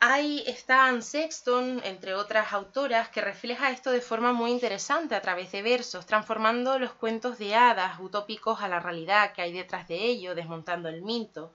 Ahí 0.00 0.44
está 0.46 0.86
Anne 0.86 1.02
Sexton, 1.02 1.80
entre 1.82 2.14
otras 2.14 2.52
autoras, 2.52 3.08
que 3.08 3.20
refleja 3.20 3.72
esto 3.72 3.90
de 3.90 4.00
forma 4.00 4.32
muy 4.32 4.52
interesante 4.52 5.16
a 5.16 5.20
través 5.20 5.50
de 5.50 5.60
versos, 5.60 6.06
transformando 6.06 6.78
los 6.78 6.92
cuentos 6.92 7.36
de 7.38 7.56
hadas 7.56 7.98
utópicos 7.98 8.60
a 8.60 8.68
la 8.68 8.78
realidad 8.78 9.32
que 9.32 9.42
hay 9.42 9.52
detrás 9.52 9.88
de 9.88 9.96
ello, 9.96 10.36
desmontando 10.36 10.88
el 10.88 11.02
mito. 11.02 11.52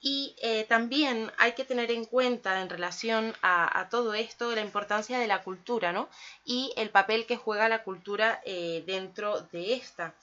Y 0.00 0.36
eh, 0.40 0.66
también 0.68 1.32
hay 1.36 1.52
que 1.54 1.64
tener 1.64 1.90
en 1.90 2.04
cuenta 2.04 2.62
en 2.62 2.70
relación 2.70 3.34
a, 3.42 3.88
todo 3.90 4.14
esto 4.14 4.54
la 4.54 4.60
importancia 4.60 5.18
de 5.18 5.26
la 5.26 5.42
cultura, 5.42 5.92
¿no? 5.92 6.08
Y 6.44 6.72
el 6.76 6.90
papel 6.90 7.26
que 7.26 7.36
juega 7.36 7.68
la 7.68 7.82
cultura 7.82 8.40
eh, 8.44 8.84
dentro 8.86 9.40
de 9.52 9.74
esta. 9.74 10.14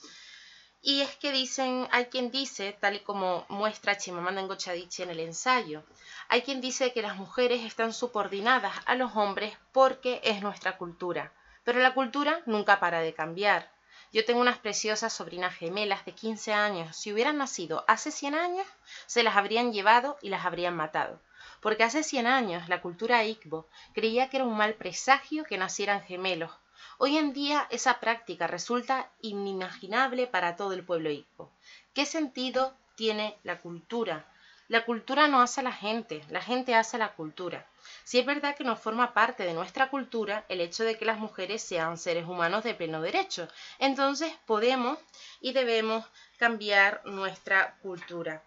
Y 0.82 1.02
es 1.02 1.16
que 1.18 1.32
dicen, 1.32 1.88
hay 1.92 2.06
quien 2.06 2.32
dice, 2.32 2.78
tal 2.80 2.96
y 2.96 3.00
como 3.00 3.46
muestra 3.50 3.98
Chimamanda 3.98 4.42
Ngozi 4.44 4.88
en 5.00 5.10
el 5.10 5.20
ensayo, 5.20 5.84
hay 6.30 6.44
quien 6.44 6.62
dice 6.62 6.94
que 6.94 7.02
las 7.02 7.18
mujeres 7.18 7.64
están 7.64 7.94
subordinadas 7.94 8.76
a 8.86 8.96
los 8.96 9.16
hombres 9.16 9.58
porque 9.72 10.22
es 10.24 10.42
nuestra 10.42 10.78
cultura, 10.78 11.34
pero 11.64 11.80
la 11.80 11.94
cultura 11.94 12.42
nunca 12.46 12.80
para 12.80 13.00
de 13.00 13.14
cambiar. 13.14 13.72
Yo 14.14 14.24
tengo 14.24 14.40
unas 14.40 14.60
preciosas 14.60 15.12
sobrinas 15.12 15.56
gemelas 15.56 16.06
de 16.06 16.14
15 16.14 16.54
años. 16.54 16.96
Si 16.96 17.12
hubieran 17.12 17.38
nacido 17.38 17.84
hace 17.88 18.12
100 18.12 18.36
años, 18.36 18.68
se 19.06 19.24
las 19.24 19.36
habrían 19.36 19.74
llevado 19.74 20.18
y 20.22 20.30
las 20.30 20.46
habrían 20.46 20.76
matado. 20.76 21.20
Porque 21.60 21.84
hace 21.84 22.04
100 22.04 22.28
años 22.28 22.70
la 22.70 22.82
cultura 22.82 23.26
Igbo 23.26 23.68
creía 23.94 24.30
que 24.30 24.38
era 24.38 24.46
un 24.46 24.56
mal 24.56 24.76
presagio 24.76 25.44
que 25.44 25.58
nacieran 25.58 26.04
gemelos, 26.04 26.52
Hoy 27.00 27.16
en 27.16 27.32
día 27.32 27.68
esa 27.70 28.00
práctica 28.00 28.48
resulta 28.48 29.12
inimaginable 29.22 30.26
para 30.26 30.56
todo 30.56 30.74
el 30.74 30.84
pueblo 30.84 31.12
Igbo. 31.12 31.52
¿Qué 31.94 32.08
sentido 32.08 32.76
tiene 32.96 33.38
la 33.44 33.62
cultura? 33.62 34.26
La 34.68 34.84
cultura 34.84 35.28
no 35.28 35.40
hace 35.40 35.60
a 35.60 35.64
la 35.64 35.72
gente, 35.72 36.24
la 36.32 36.42
gente 36.42 36.74
hace 36.74 36.96
a 36.96 37.00
la 37.00 37.14
cultura. 37.14 37.68
Si 38.04 38.18
es 38.18 38.26
verdad 38.26 38.56
que 38.56 38.64
no 38.64 38.76
forma 38.76 39.14
parte 39.14 39.44
de 39.44 39.54
nuestra 39.54 39.92
cultura 39.92 40.44
el 40.50 40.60
hecho 40.60 40.84
de 40.86 40.98
que 40.98 41.06
las 41.06 41.20
mujeres 41.20 41.62
sean 41.62 42.00
seres 42.00 42.26
humanos 42.28 42.64
de 42.64 42.74
pleno 42.74 43.00
derecho, 43.00 43.48
entonces 43.78 44.34
podemos 44.48 44.98
y 45.40 45.54
debemos 45.54 46.04
cambiar 46.40 47.04
nuestra 47.06 47.78
cultura. 47.84 48.42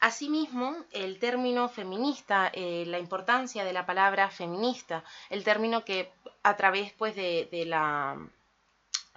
Asimismo, 0.00 0.76
el 0.92 1.18
término 1.18 1.68
feminista, 1.68 2.50
eh, 2.52 2.84
la 2.86 3.00
importancia 3.00 3.64
de 3.64 3.72
la 3.72 3.84
palabra 3.84 4.30
feminista, 4.30 5.02
el 5.28 5.42
término 5.42 5.84
que 5.84 6.12
a 6.48 6.56
través 6.56 6.92
pues, 6.92 7.14
de, 7.14 7.48
la 7.66 8.16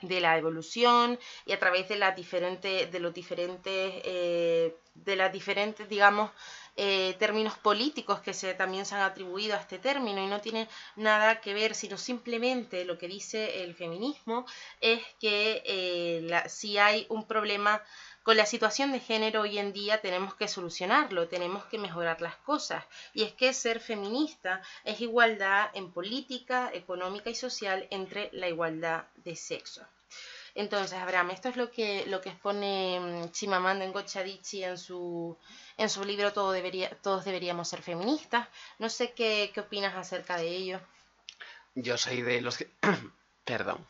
de 0.02 0.20
la 0.20 0.38
evolución 0.38 1.20
y 1.46 1.52
a 1.52 1.60
través 1.60 1.88
de 1.88 1.96
de 2.88 3.00
los 3.00 3.14
diferentes 3.14 3.94
eh, 4.04 4.76
de 4.96 5.16
las 5.16 5.32
diferentes 5.32 5.88
digamos 5.88 6.32
eh, 6.76 7.16
términos 7.20 7.58
políticos 7.60 8.20
que 8.22 8.34
también 8.56 8.86
se 8.86 8.96
han 8.96 9.02
atribuido 9.02 9.56
a 9.56 9.60
este 9.60 9.78
término. 9.78 10.24
Y 10.24 10.28
no 10.28 10.42
tiene 10.42 10.68
nada 10.96 11.40
que 11.40 11.54
ver 11.54 11.76
sino 11.76 11.98
simplemente 11.98 12.84
lo 12.86 12.98
que 12.98 13.08
dice 13.08 13.64
el 13.64 13.76
feminismo 13.76 14.46
es 14.80 15.02
que 15.20 16.44
si 16.48 16.78
hay 16.78 17.06
un 17.10 17.28
problema 17.28 17.82
con 18.24 18.38
la 18.38 18.46
situación 18.46 18.92
de 18.92 19.00
género 19.00 19.42
hoy 19.42 19.58
en 19.58 19.74
día 19.74 20.02
tenemos 20.02 20.36
que 20.36 20.48
solucionarlo, 20.48 21.28
tenemos 21.28 21.64
que 21.66 21.80
mejorar 21.80 22.22
las 22.22 22.36
cosas. 22.36 22.86
Y 23.14 23.24
es 23.24 23.34
que 23.34 23.54
ser 23.54 23.80
feminista 23.80 24.62
es 24.84 25.02
igualdad 25.02 25.70
en 25.74 25.92
política, 25.92 26.70
económica 26.74 27.30
y 27.30 27.36
social 27.36 27.88
entre 27.90 28.30
la 28.34 28.48
igualdad 28.48 29.06
de 29.16 29.36
sexo. 29.36 29.86
Entonces, 30.54 31.00
Abraham, 31.00 31.32
esto 31.32 31.50
es 31.50 31.56
lo 31.56 31.72
que, 31.72 32.06
lo 32.08 32.20
que 32.20 32.30
expone 32.30 33.00
mm, 33.00 33.32
Chimamanda 33.32 33.86
Ngozi 33.88 34.64
en 34.64 34.78
su, 34.78 35.38
en 35.78 35.90
su 35.90 36.04
libro 36.04 36.34
Todo 36.34 36.52
debería, 36.52 36.90
Todos 37.02 37.24
deberíamos 37.24 37.70
ser 37.70 37.82
feministas. 37.82 38.48
No 38.78 38.90
sé 38.90 39.14
qué, 39.14 39.52
qué 39.54 39.62
opinas 39.62 39.96
acerca 39.96 40.38
de 40.38 40.50
ello. 40.50 40.82
Yo 41.76 41.98
soy 41.98 42.22
de 42.22 42.42
los 42.42 42.58
que... 42.58 42.70
Perdón. 43.46 43.86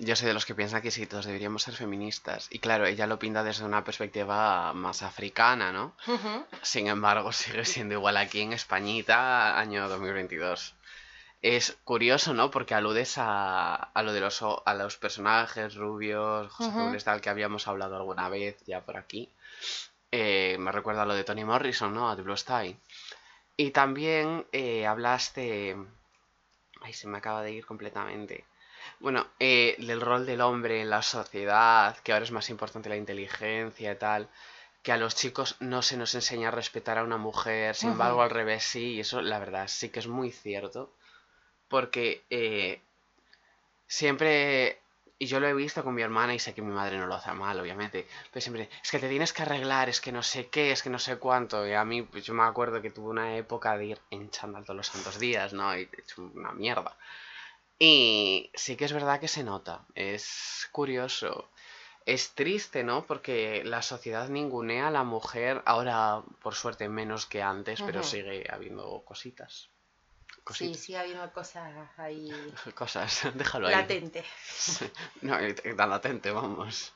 Yo 0.00 0.14
soy 0.14 0.28
de 0.28 0.34
los 0.34 0.46
que 0.46 0.54
piensan 0.54 0.80
que 0.80 0.92
sí, 0.92 1.06
todos 1.06 1.26
deberíamos 1.26 1.62
ser 1.64 1.74
feministas. 1.74 2.46
Y 2.50 2.60
claro, 2.60 2.86
ella 2.86 3.08
lo 3.08 3.18
pinta 3.18 3.42
desde 3.42 3.64
una 3.64 3.82
perspectiva 3.82 4.72
más 4.72 5.02
africana, 5.02 5.72
¿no? 5.72 5.92
Sin 6.62 6.86
embargo, 6.86 7.32
sigue 7.32 7.64
siendo 7.64 7.94
igual 7.94 8.16
aquí 8.16 8.40
en 8.40 8.52
Españita, 8.52 9.58
año 9.58 9.88
2022. 9.88 10.74
Es 11.42 11.76
curioso, 11.84 12.32
¿no? 12.32 12.50
Porque 12.50 12.74
aludes 12.74 13.18
a, 13.18 13.74
a 13.74 14.02
lo 14.02 14.12
de 14.12 14.20
los, 14.20 14.40
a 14.42 14.74
los 14.74 14.96
personajes 14.96 15.74
rubios, 15.74 16.52
José 16.52 17.04
tal, 17.04 17.20
que 17.20 17.30
habíamos 17.30 17.66
hablado 17.66 17.96
alguna 17.96 18.28
vez 18.28 18.56
ya 18.66 18.80
por 18.80 18.96
aquí. 18.96 19.28
Eh, 20.12 20.56
me 20.60 20.72
recuerda 20.72 21.02
a 21.02 21.06
lo 21.06 21.14
de 21.14 21.24
Tony 21.24 21.44
Morrison, 21.44 21.92
¿no? 21.92 22.08
A 22.08 22.16
The 22.16 22.22
Blue. 22.22 22.34
Y 23.56 23.70
también 23.72 24.46
eh, 24.52 24.86
hablaste... 24.86 25.76
Ay, 26.80 26.92
se 26.92 27.08
me 27.08 27.18
acaba 27.18 27.42
de 27.42 27.52
ir 27.52 27.66
completamente. 27.66 28.44
Bueno, 29.00 29.28
eh, 29.38 29.76
del 29.78 30.00
rol 30.00 30.26
del 30.26 30.40
hombre 30.40 30.80
en 30.80 30.90
la 30.90 31.02
sociedad, 31.02 31.96
que 31.98 32.12
ahora 32.12 32.24
es 32.24 32.32
más 32.32 32.50
importante 32.50 32.88
la 32.88 32.96
inteligencia 32.96 33.92
y 33.92 33.96
tal, 33.96 34.28
que 34.82 34.92
a 34.92 34.96
los 34.96 35.14
chicos 35.14 35.56
no 35.60 35.82
se 35.82 35.96
nos 35.96 36.14
enseña 36.14 36.48
a 36.48 36.50
respetar 36.50 36.98
a 36.98 37.04
una 37.04 37.16
mujer, 37.16 37.76
sin 37.76 37.90
embargo 37.90 38.22
al 38.22 38.30
revés 38.30 38.64
sí, 38.64 38.94
y 38.94 39.00
eso 39.00 39.20
la 39.22 39.38
verdad 39.38 39.68
sí 39.68 39.90
que 39.90 40.00
es 40.00 40.08
muy 40.08 40.32
cierto, 40.32 40.92
porque 41.68 42.24
eh, 42.30 42.80
siempre, 43.86 44.80
y 45.18 45.26
yo 45.26 45.38
lo 45.38 45.46
he 45.46 45.54
visto 45.54 45.84
con 45.84 45.94
mi 45.94 46.02
hermana 46.02 46.34
y 46.34 46.40
sé 46.40 46.52
que 46.54 46.62
mi 46.62 46.72
madre 46.72 46.98
no 46.98 47.06
lo 47.06 47.14
hace 47.14 47.32
mal, 47.32 47.60
obviamente, 47.60 48.06
pero 48.32 48.40
siempre, 48.40 48.68
es 48.82 48.90
que 48.90 48.98
te 48.98 49.08
tienes 49.08 49.32
que 49.32 49.42
arreglar, 49.42 49.88
es 49.88 50.00
que 50.00 50.10
no 50.10 50.24
sé 50.24 50.48
qué, 50.48 50.72
es 50.72 50.82
que 50.82 50.90
no 50.90 50.98
sé 50.98 51.18
cuánto, 51.18 51.66
y 51.66 51.72
a 51.72 51.84
mí, 51.84 52.02
pues 52.02 52.24
yo 52.24 52.34
me 52.34 52.42
acuerdo 52.42 52.82
que 52.82 52.90
tuve 52.90 53.10
una 53.10 53.36
época 53.36 53.76
de 53.76 53.86
ir 53.86 53.98
en 54.10 54.30
chándal 54.30 54.64
todos 54.64 54.76
los 54.76 54.86
santos 54.88 55.20
días, 55.20 55.52
¿no? 55.52 55.76
Y 55.76 55.82
he 55.82 56.00
hecho 56.00 56.22
una 56.34 56.50
mierda. 56.52 56.96
Y 57.78 58.50
sí 58.54 58.76
que 58.76 58.84
es 58.84 58.92
verdad 58.92 59.20
que 59.20 59.28
se 59.28 59.44
nota, 59.44 59.86
es 59.94 60.68
curioso. 60.72 61.48
Es 62.06 62.34
triste, 62.34 62.84
¿no? 62.84 63.06
Porque 63.06 63.62
la 63.64 63.82
sociedad 63.82 64.28
ningunea 64.28 64.88
a 64.88 64.90
la 64.90 65.04
mujer, 65.04 65.62
ahora 65.66 66.22
por 66.40 66.54
suerte 66.54 66.88
menos 66.88 67.26
que 67.26 67.42
antes, 67.42 67.82
pero 67.82 68.02
sigue 68.02 68.46
habiendo 68.50 69.02
cositas. 69.04 69.68
Sí, 70.54 70.74
sigue 70.74 70.98
habiendo 70.98 71.30
cosas 71.32 71.70
ahí. 71.98 72.30
Cosas, 72.74 73.28
déjalo 73.34 73.68
ahí. 73.68 73.74
Latente. 73.74 74.24
no, 75.20 75.36
tan 75.76 75.90
latente, 75.90 76.30
vamos. 76.30 76.94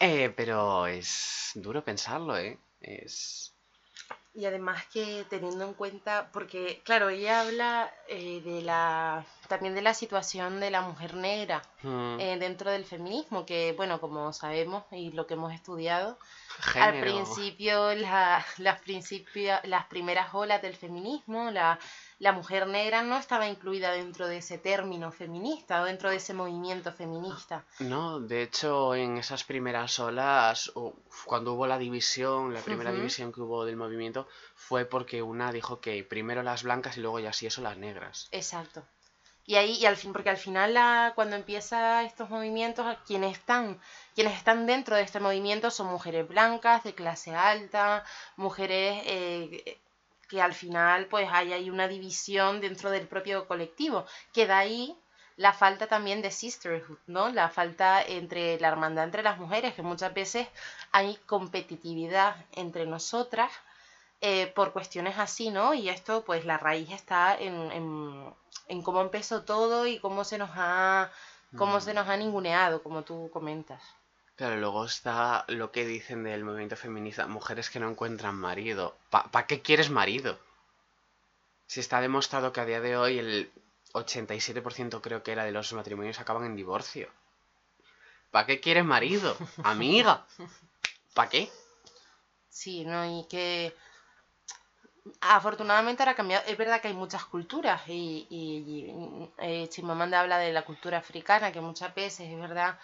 Eh, 0.00 0.32
pero 0.34 0.86
es 0.86 1.52
duro 1.54 1.84
pensarlo, 1.84 2.36
¿eh? 2.36 2.58
Es 2.80 3.54
y 4.34 4.44
además 4.44 4.84
que 4.92 5.24
teniendo 5.28 5.64
en 5.64 5.74
cuenta, 5.74 6.30
porque 6.32 6.80
claro, 6.84 7.08
ella 7.08 7.40
habla 7.40 7.92
eh, 8.08 8.40
de 8.44 8.62
la 8.62 9.24
también 9.48 9.74
de 9.74 9.82
la 9.82 9.94
situación 9.94 10.60
de 10.60 10.70
la 10.70 10.82
mujer 10.82 11.14
negra 11.14 11.62
mm. 11.82 12.20
eh, 12.20 12.36
dentro 12.38 12.70
del 12.70 12.84
feminismo, 12.84 13.44
que 13.44 13.74
bueno, 13.76 14.00
como 14.00 14.32
sabemos 14.32 14.84
y 14.92 15.10
lo 15.10 15.26
que 15.26 15.34
hemos 15.34 15.52
estudiado, 15.52 16.18
al 16.76 17.00
principio 17.00 17.94
la, 17.96 18.44
las, 18.58 18.80
las 19.64 19.84
primeras 19.86 20.32
olas 20.32 20.62
del 20.62 20.76
feminismo, 20.76 21.50
la 21.50 21.78
la 22.20 22.32
mujer 22.32 22.66
negra 22.66 23.02
no 23.02 23.16
estaba 23.16 23.48
incluida 23.48 23.92
dentro 23.92 24.28
de 24.28 24.36
ese 24.36 24.58
término 24.58 25.10
feminista 25.10 25.80
o 25.80 25.86
dentro 25.86 26.10
de 26.10 26.16
ese 26.16 26.34
movimiento 26.34 26.92
feminista. 26.92 27.64
No, 27.78 28.20
de 28.20 28.42
hecho 28.42 28.94
en 28.94 29.16
esas 29.16 29.42
primeras 29.42 29.98
olas, 29.98 30.70
cuando 31.24 31.54
hubo 31.54 31.66
la 31.66 31.78
división, 31.78 32.52
la 32.52 32.60
primera 32.60 32.92
división 32.92 33.32
que 33.32 33.40
hubo 33.40 33.64
del 33.64 33.76
movimiento, 33.76 34.28
fue 34.54 34.84
porque 34.84 35.22
una 35.22 35.50
dijo 35.50 35.80
que 35.80 36.04
primero 36.04 36.42
las 36.42 36.62
blancas 36.62 36.98
y 36.98 37.00
luego 37.00 37.20
ya 37.20 37.32
sí 37.32 37.46
eso 37.46 37.62
las 37.62 37.78
negras. 37.78 38.28
Exacto. 38.32 38.84
Y 39.46 39.54
ahí, 39.56 39.78
y 39.78 39.86
al 39.86 39.96
fin, 39.96 40.12
porque 40.12 40.28
al 40.28 40.36
final 40.36 40.74
la, 40.74 41.12
cuando 41.14 41.36
empieza 41.36 42.04
estos 42.04 42.28
movimientos, 42.28 42.86
quienes 43.06 43.32
están, 43.32 43.80
quienes 44.14 44.36
están 44.36 44.66
dentro 44.66 44.94
de 44.94 45.02
este 45.02 45.20
movimiento 45.20 45.70
son 45.70 45.86
mujeres 45.86 46.28
blancas, 46.28 46.84
de 46.84 46.94
clase 46.94 47.34
alta, 47.34 48.04
mujeres 48.36 49.02
eh, 49.06 49.80
que 50.30 50.40
al 50.40 50.54
final 50.54 51.06
pues 51.06 51.28
hay 51.30 51.52
ahí 51.52 51.68
una 51.68 51.88
división 51.88 52.60
dentro 52.60 52.90
del 52.90 53.08
propio 53.08 53.48
colectivo, 53.48 54.06
que 54.32 54.46
da 54.46 54.58
ahí 54.58 54.96
la 55.36 55.52
falta 55.52 55.86
también 55.86 56.22
de 56.22 56.30
sisterhood, 56.30 56.98
¿no? 57.06 57.30
La 57.30 57.48
falta 57.48 58.02
entre 58.02 58.60
la 58.60 58.68
hermandad 58.68 59.04
entre 59.04 59.22
las 59.22 59.38
mujeres, 59.38 59.74
que 59.74 59.82
muchas 59.82 60.14
veces 60.14 60.46
hay 60.92 61.16
competitividad 61.26 62.36
entre 62.52 62.86
nosotras 62.86 63.50
eh, 64.20 64.52
por 64.54 64.72
cuestiones 64.72 65.18
así, 65.18 65.50
¿no? 65.50 65.72
Y 65.74 65.88
esto, 65.88 66.24
pues 66.24 66.44
la 66.44 66.58
raíz 66.58 66.90
está 66.90 67.34
en, 67.34 68.34
en, 68.68 68.82
cómo 68.82 69.00
empezó 69.00 69.42
todo 69.42 69.86
y 69.86 69.98
cómo 69.98 70.24
se 70.24 70.36
nos 70.36 70.50
ha, 70.54 71.10
cómo 71.56 71.80
se 71.80 71.92
mm. 71.92 71.96
nos 71.96 72.08
ha 72.08 72.16
ninguneado, 72.18 72.82
como 72.82 73.02
tú 73.02 73.30
comentas. 73.32 73.82
Claro, 74.40 74.56
luego 74.56 74.86
está 74.86 75.44
lo 75.48 75.70
que 75.70 75.84
dicen 75.84 76.24
del 76.24 76.44
movimiento 76.44 76.74
feminista, 76.74 77.26
mujeres 77.26 77.68
que 77.68 77.78
no 77.78 77.90
encuentran 77.90 78.34
marido. 78.34 78.96
¿Para 79.10 79.46
qué 79.46 79.60
quieres 79.60 79.90
marido? 79.90 80.38
Si 81.66 81.80
está 81.80 82.00
demostrado 82.00 82.50
que 82.50 82.62
a 82.62 82.64
día 82.64 82.80
de 82.80 82.96
hoy 82.96 83.18
el, 83.18 83.52
87% 83.92 85.02
creo 85.02 85.22
que 85.22 85.32
era 85.32 85.44
de 85.44 85.52
los 85.52 85.70
matrimonios 85.74 86.20
acaban 86.20 86.46
en 86.46 86.56
divorcio. 86.56 87.10
¿Para 88.30 88.46
qué 88.46 88.60
quieres 88.60 88.86
marido? 88.86 89.36
Amiga. 89.62 90.24
¿Para 91.12 91.28
qué? 91.28 91.50
Sí, 92.48 92.86
¿no? 92.86 93.20
Y 93.20 93.26
que 93.28 93.76
afortunadamente 95.20 96.02
ahora 96.02 96.12
ha 96.12 96.16
cambiado. 96.16 96.46
Es 96.46 96.56
verdad 96.56 96.80
que 96.80 96.88
hay 96.88 96.94
muchas 96.94 97.26
culturas 97.26 97.82
y, 97.88 98.26
y, 98.30 99.30
eh, 99.36 99.68
Chimamanda 99.68 100.20
habla 100.20 100.38
de 100.38 100.50
la 100.50 100.64
cultura 100.64 100.96
africana, 100.96 101.52
que 101.52 101.60
muchas 101.60 101.94
veces 101.94 102.30
es 102.30 102.40
verdad 102.40 102.78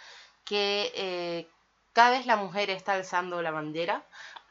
que 0.47 0.91
eh, 0.95 1.47
cada 1.93 2.11
vez 2.11 2.25
la 2.25 2.37
mujer 2.37 2.69
está 2.69 2.93
alzando 2.93 3.41
la 3.41 3.51
bandera, 3.51 4.03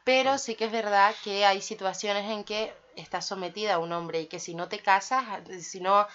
pero 0.03 0.37
sí 0.37 0.55
que 0.55 0.65
es 0.65 0.71
verdad 0.71 1.13
que 1.23 1.45
hay 1.45 1.61
situaciones 1.61 2.29
en 2.29 2.43
que 2.43 2.73
está 2.95 3.21
sometida 3.21 3.75
a 3.75 3.79
un 3.79 3.91
hombre 3.91 4.21
y 4.21 4.27
que 4.27 4.39
si 4.39 4.55
no 4.55 4.69
te 4.69 4.79
casas, 4.79 5.25
si 5.61 5.79
no 5.79 6.07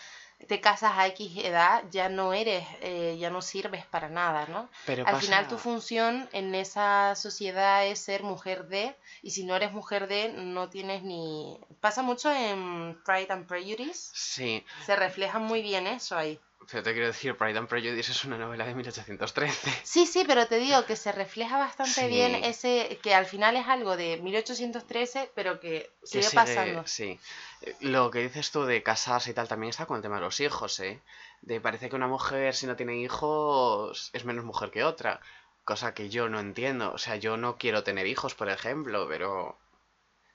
te 0.48 0.60
casas 0.60 0.92
a 0.96 1.06
X 1.08 1.44
edad, 1.44 1.84
ya 1.90 2.08
no 2.08 2.32
eres, 2.32 2.66
eh, 2.80 3.16
ya 3.18 3.30
no 3.30 3.42
sirves 3.42 3.86
para 3.86 4.08
nada, 4.08 4.46
¿no? 4.46 4.68
Pero 4.86 5.06
Al 5.06 5.20
final 5.20 5.46
tu 5.48 5.58
función 5.58 6.28
en 6.32 6.54
esa 6.54 7.14
sociedad 7.14 7.86
es 7.86 8.00
ser 8.00 8.22
mujer 8.22 8.66
de, 8.66 8.96
y 9.22 9.30
si 9.30 9.44
no 9.44 9.54
eres 9.54 9.72
mujer 9.72 10.08
de, 10.08 10.30
no 10.30 10.68
tienes 10.68 11.02
ni... 11.02 11.58
Pasa 11.80 12.02
mucho 12.02 12.32
en 12.32 13.00
Pride 13.04 13.28
and 13.30 13.46
Prejudice, 13.46 14.10
Sí, 14.14 14.64
se 14.84 14.96
refleja 14.96 15.38
muy 15.38 15.62
bien 15.62 15.86
eso 15.86 16.16
ahí. 16.16 16.40
Pero 16.70 16.82
te 16.82 16.92
quiero 16.92 17.06
decir, 17.08 17.36
Pride 17.36 17.58
and 17.58 17.68
Prejudice 17.68 18.12
es 18.12 18.24
una 18.24 18.38
novela 18.38 18.64
de 18.66 18.74
1813. 18.74 19.70
Sí, 19.84 20.06
sí, 20.06 20.24
pero 20.26 20.46
te 20.46 20.56
digo 20.58 20.84
que 20.86 20.96
se 20.96 21.12
refleja 21.12 21.58
bastante 21.58 21.92
Sí. 22.02 22.06
bien 22.06 22.34
ese, 22.36 22.98
que 23.02 23.14
al 23.14 23.26
final 23.26 23.56
es 23.56 23.66
algo 23.66 23.96
de 23.96 24.18
1813, 24.18 25.30
pero 25.34 25.60
que 25.60 25.90
Que 26.00 26.06
sigue 26.06 26.22
sigue- 26.24 26.34
pasando. 26.34 26.86
Sí. 26.86 27.18
Lo 27.80 28.10
que 28.10 28.20
dices 28.20 28.50
tú 28.50 28.64
de 28.64 28.82
casarse 28.82 29.30
y 29.30 29.34
tal 29.34 29.48
también 29.48 29.70
está 29.70 29.86
con 29.86 29.96
el 29.96 30.02
tema 30.02 30.16
de 30.16 30.22
los 30.22 30.40
hijos, 30.40 30.78
¿eh? 30.80 31.00
De 31.42 31.60
parece 31.60 31.88
que 31.88 31.96
una 31.96 32.06
mujer 32.08 32.54
si 32.54 32.66
no 32.66 32.76
tiene 32.76 32.96
hijos 32.96 34.10
es 34.12 34.24
menos 34.24 34.44
mujer 34.44 34.70
que 34.70 34.84
otra. 34.84 35.20
Cosa 35.64 35.94
que 35.94 36.08
yo 36.08 36.28
no 36.28 36.40
entiendo. 36.40 36.92
O 36.92 36.98
sea, 36.98 37.16
yo 37.16 37.36
no 37.36 37.56
quiero 37.56 37.84
tener 37.84 38.06
hijos, 38.06 38.34
por 38.34 38.48
ejemplo, 38.48 39.06
pero 39.08 39.56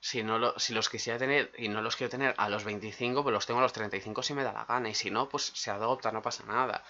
si 0.07 0.23
no 0.23 0.39
lo, 0.39 0.57
si 0.57 0.73
los 0.73 0.87
quisiera 0.87 1.19
tener 1.19 1.51
y 1.57 1.67
no 1.67 1.81
los 1.81 1.97
quiero 1.97 2.09
tener 2.09 2.33
a 2.37 2.47
los 2.47 2.63
25, 2.63 3.23
pues 3.23 3.33
los 3.33 3.45
tengo 3.45 3.59
a 3.59 3.63
los 3.63 3.73
35 3.73 4.23
si 4.23 4.33
me 4.33 4.45
da 4.45 4.53
la 4.53 4.63
gana. 4.63 4.87
Y 4.87 4.95
si 4.95 5.11
no, 5.11 5.27
pues 5.27 5.51
se 5.53 5.69
adopta, 5.69 6.13
no 6.13 6.21
pasa 6.21 6.45
nada. 6.45 6.81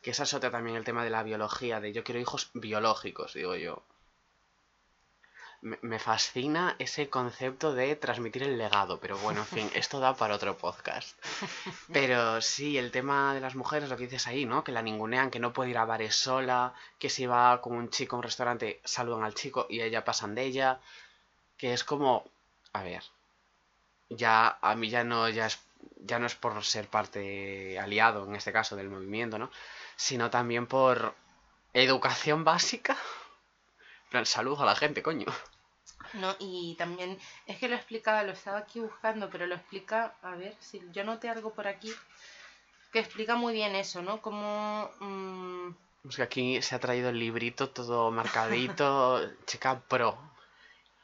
Que 0.00 0.12
esa 0.12 0.22
es 0.22 0.32
otra 0.32 0.50
también 0.50 0.76
el 0.76 0.84
tema 0.84 1.04
de 1.04 1.10
la 1.10 1.22
biología, 1.22 1.80
de 1.80 1.92
yo 1.92 2.02
quiero 2.02 2.18
hijos 2.18 2.50
biológicos, 2.54 3.34
digo 3.34 3.56
yo. 3.56 3.84
Me, 5.60 5.78
me 5.82 5.98
fascina 5.98 6.74
ese 6.78 7.10
concepto 7.10 7.74
de 7.74 7.94
transmitir 7.94 8.42
el 8.42 8.56
legado, 8.56 8.98
pero 9.00 9.18
bueno, 9.18 9.40
en 9.40 9.46
fin, 9.46 9.70
esto 9.74 10.00
da 10.00 10.16
para 10.16 10.36
otro 10.36 10.56
podcast. 10.56 11.14
Pero 11.92 12.40
sí, 12.40 12.78
el 12.78 12.90
tema 12.90 13.34
de 13.34 13.40
las 13.40 13.54
mujeres, 13.54 13.90
lo 13.90 13.98
que 13.98 14.04
dices 14.04 14.26
ahí, 14.26 14.46
¿no? 14.46 14.64
Que 14.64 14.72
la 14.72 14.80
ningunean, 14.80 15.30
que 15.30 15.40
no 15.40 15.52
puede 15.52 15.70
ir 15.70 15.78
a 15.78 15.84
bares 15.84 16.16
sola, 16.16 16.72
que 16.98 17.10
si 17.10 17.26
va 17.26 17.60
con 17.60 17.74
un 17.74 17.90
chico 17.90 18.16
a 18.16 18.20
un 18.20 18.22
restaurante, 18.22 18.80
saludan 18.82 19.24
al 19.24 19.34
chico 19.34 19.66
y 19.68 19.82
ella 19.82 20.06
pasan 20.06 20.34
de 20.34 20.44
ella. 20.44 20.80
Que 21.58 21.74
es 21.74 21.84
como, 21.84 22.24
a 22.72 22.82
ver, 22.82 23.02
ya 24.08 24.58
a 24.60 24.74
mí 24.74 24.88
ya 24.88 25.04
no, 25.04 25.28
ya 25.28 25.46
es, 25.46 25.58
ya 26.00 26.18
no 26.18 26.26
es 26.26 26.34
por 26.34 26.62
ser 26.64 26.88
parte 26.88 27.78
aliado, 27.78 28.26
en 28.26 28.36
este 28.36 28.52
caso, 28.52 28.76
del 28.76 28.90
movimiento, 28.90 29.38
¿no? 29.38 29.50
Sino 29.96 30.30
también 30.30 30.66
por 30.66 31.14
educación 31.72 32.44
básica. 32.44 32.96
Plan, 34.10 34.26
Salud 34.26 34.60
a 34.60 34.64
la 34.64 34.76
gente, 34.76 35.02
coño. 35.02 35.26
No, 36.14 36.36
y 36.38 36.74
también 36.76 37.18
es 37.46 37.58
que 37.58 37.68
lo 37.68 37.76
explicaba, 37.76 38.22
lo 38.22 38.32
estaba 38.32 38.58
aquí 38.58 38.80
buscando, 38.80 39.30
pero 39.30 39.46
lo 39.46 39.54
explica, 39.54 40.14
a 40.22 40.32
ver, 40.32 40.54
si 40.60 40.82
yo 40.92 41.04
noté 41.04 41.30
algo 41.30 41.54
por 41.54 41.66
aquí 41.66 41.92
que 42.92 42.98
explica 42.98 43.36
muy 43.36 43.54
bien 43.54 43.74
eso, 43.74 44.02
¿no? 44.02 44.20
Como 44.20 44.90
mm, 45.00 45.74
Es 46.08 46.16
que 46.16 46.22
aquí 46.22 46.62
se 46.62 46.74
ha 46.74 46.80
traído 46.80 47.08
el 47.08 47.18
librito 47.18 47.70
todo 47.70 48.10
marcadito, 48.20 49.20
chica 49.46 49.80
pro. 49.80 50.18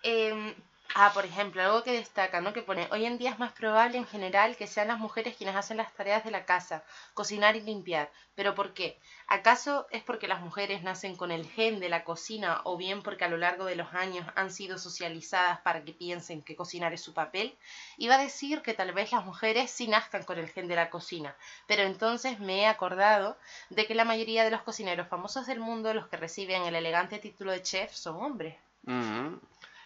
Em, 0.02 0.54
ah, 0.94 1.12
por 1.14 1.24
ejemplo, 1.24 1.62
algo 1.62 1.82
que 1.82 1.92
destaca, 1.92 2.40
¿no? 2.40 2.52
Que 2.52 2.62
pone, 2.62 2.88
hoy 2.90 3.04
en 3.04 3.18
día 3.18 3.30
es 3.30 3.38
más 3.38 3.52
probable 3.52 3.98
en 3.98 4.06
general 4.06 4.56
que 4.56 4.66
sean 4.66 4.88
las 4.88 4.98
mujeres 4.98 5.36
quienes 5.36 5.56
hacen 5.56 5.76
las 5.76 5.92
tareas 5.94 6.24
de 6.24 6.30
la 6.30 6.44
casa, 6.44 6.82
cocinar 7.14 7.56
y 7.56 7.60
limpiar. 7.60 8.10
¿Pero 8.34 8.54
por 8.54 8.72
qué? 8.74 8.98
¿Acaso 9.26 9.86
es 9.90 10.02
porque 10.02 10.28
las 10.28 10.40
mujeres 10.40 10.82
nacen 10.82 11.16
con 11.16 11.30
el 11.30 11.46
gen 11.46 11.80
de 11.80 11.88
la 11.88 12.04
cocina 12.04 12.60
o 12.64 12.76
bien 12.76 13.02
porque 13.02 13.24
a 13.24 13.28
lo 13.28 13.36
largo 13.36 13.64
de 13.64 13.76
los 13.76 13.92
años 13.94 14.26
han 14.36 14.50
sido 14.50 14.78
socializadas 14.78 15.60
para 15.60 15.84
que 15.84 15.92
piensen 15.92 16.42
que 16.42 16.56
cocinar 16.56 16.92
es 16.92 17.02
su 17.02 17.14
papel? 17.14 17.56
Iba 17.96 18.14
a 18.14 18.22
decir 18.22 18.62
que 18.62 18.74
tal 18.74 18.92
vez 18.92 19.12
las 19.12 19.24
mujeres 19.24 19.70
sí 19.70 19.88
nazcan 19.88 20.22
con 20.22 20.38
el 20.38 20.48
gen 20.48 20.68
de 20.68 20.76
la 20.76 20.90
cocina, 20.90 21.36
pero 21.66 21.82
entonces 21.82 22.38
me 22.40 22.60
he 22.60 22.66
acordado 22.66 23.36
de 23.70 23.86
que 23.86 23.94
la 23.94 24.04
mayoría 24.04 24.44
de 24.44 24.50
los 24.50 24.62
cocineros 24.62 25.08
famosos 25.08 25.46
del 25.46 25.60
mundo, 25.60 25.92
los 25.94 26.08
que 26.08 26.16
reciben 26.16 26.62
el 26.62 26.76
elegante 26.76 27.18
título 27.18 27.52
de 27.52 27.62
chef, 27.62 27.92
son 27.92 28.16
hombres. 28.22 28.56
Mm. 28.84 29.34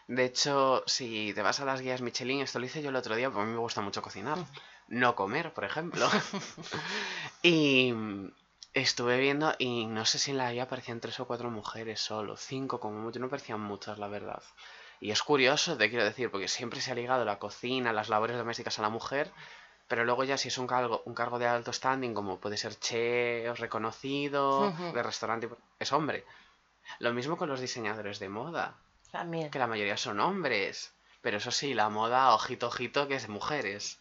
De 0.08 0.24
hecho, 0.24 0.82
si 0.86 1.32
te 1.34 1.42
vas 1.42 1.60
a 1.60 1.64
las 1.64 1.80
guías 1.80 2.02
Michelin, 2.02 2.40
esto 2.40 2.58
lo 2.58 2.66
hice 2.66 2.82
yo 2.82 2.90
el 2.90 2.96
otro 2.96 3.14
día, 3.16 3.28
porque 3.28 3.42
a 3.42 3.46
mí 3.46 3.52
me 3.52 3.58
gusta 3.58 3.80
mucho 3.80 4.02
cocinar. 4.02 4.38
No 4.88 5.14
comer, 5.14 5.54
por 5.54 5.64
ejemplo. 5.64 6.06
y 7.42 7.92
mm, 7.94 8.30
estuve 8.74 9.18
viendo 9.18 9.54
y 9.58 9.86
no 9.86 10.04
sé 10.04 10.18
si 10.18 10.32
en 10.32 10.38
la 10.38 10.52
guía 10.52 10.64
aparecían 10.64 11.00
tres 11.00 11.18
o 11.20 11.26
cuatro 11.26 11.50
mujeres 11.50 12.00
solo, 12.00 12.36
cinco 12.36 12.80
como 12.80 12.98
mucho, 13.00 13.18
no 13.18 13.30
parecían 13.30 13.60
muchas, 13.60 13.98
la 13.98 14.08
verdad. 14.08 14.42
Y 15.00 15.10
es 15.10 15.22
curioso, 15.22 15.76
te 15.76 15.88
quiero 15.88 16.04
decir, 16.04 16.30
porque 16.30 16.48
siempre 16.48 16.80
se 16.80 16.92
ha 16.92 16.94
ligado 16.94 17.24
la 17.24 17.38
cocina, 17.38 17.92
las 17.92 18.08
labores 18.08 18.36
domésticas 18.36 18.78
a 18.78 18.82
la 18.82 18.88
mujer, 18.88 19.30
pero 19.88 20.04
luego 20.04 20.24
ya 20.24 20.36
si 20.36 20.48
es 20.48 20.58
un 20.58 20.66
cargo, 20.66 21.02
un 21.06 21.14
cargo 21.14 21.38
de 21.38 21.46
alto 21.46 21.72
standing, 21.72 22.14
como 22.14 22.38
puede 22.38 22.56
ser 22.56 22.78
chef, 22.78 23.58
reconocido, 23.58 24.72
de 24.92 25.02
restaurante, 25.02 25.48
es 25.78 25.92
hombre. 25.92 26.24
Lo 26.98 27.12
mismo 27.12 27.36
con 27.36 27.48
los 27.48 27.60
diseñadores 27.60 28.18
de 28.18 28.28
moda, 28.28 28.76
También. 29.12 29.50
que 29.50 29.58
la 29.58 29.66
mayoría 29.68 29.96
son 29.96 30.18
hombres. 30.18 30.92
Pero 31.20 31.36
eso 31.36 31.52
sí, 31.52 31.74
la 31.74 31.88
moda, 31.88 32.34
ojito, 32.34 32.66
ojito, 32.66 33.06
que 33.06 33.14
es 33.14 33.28
mujeres. 33.28 34.00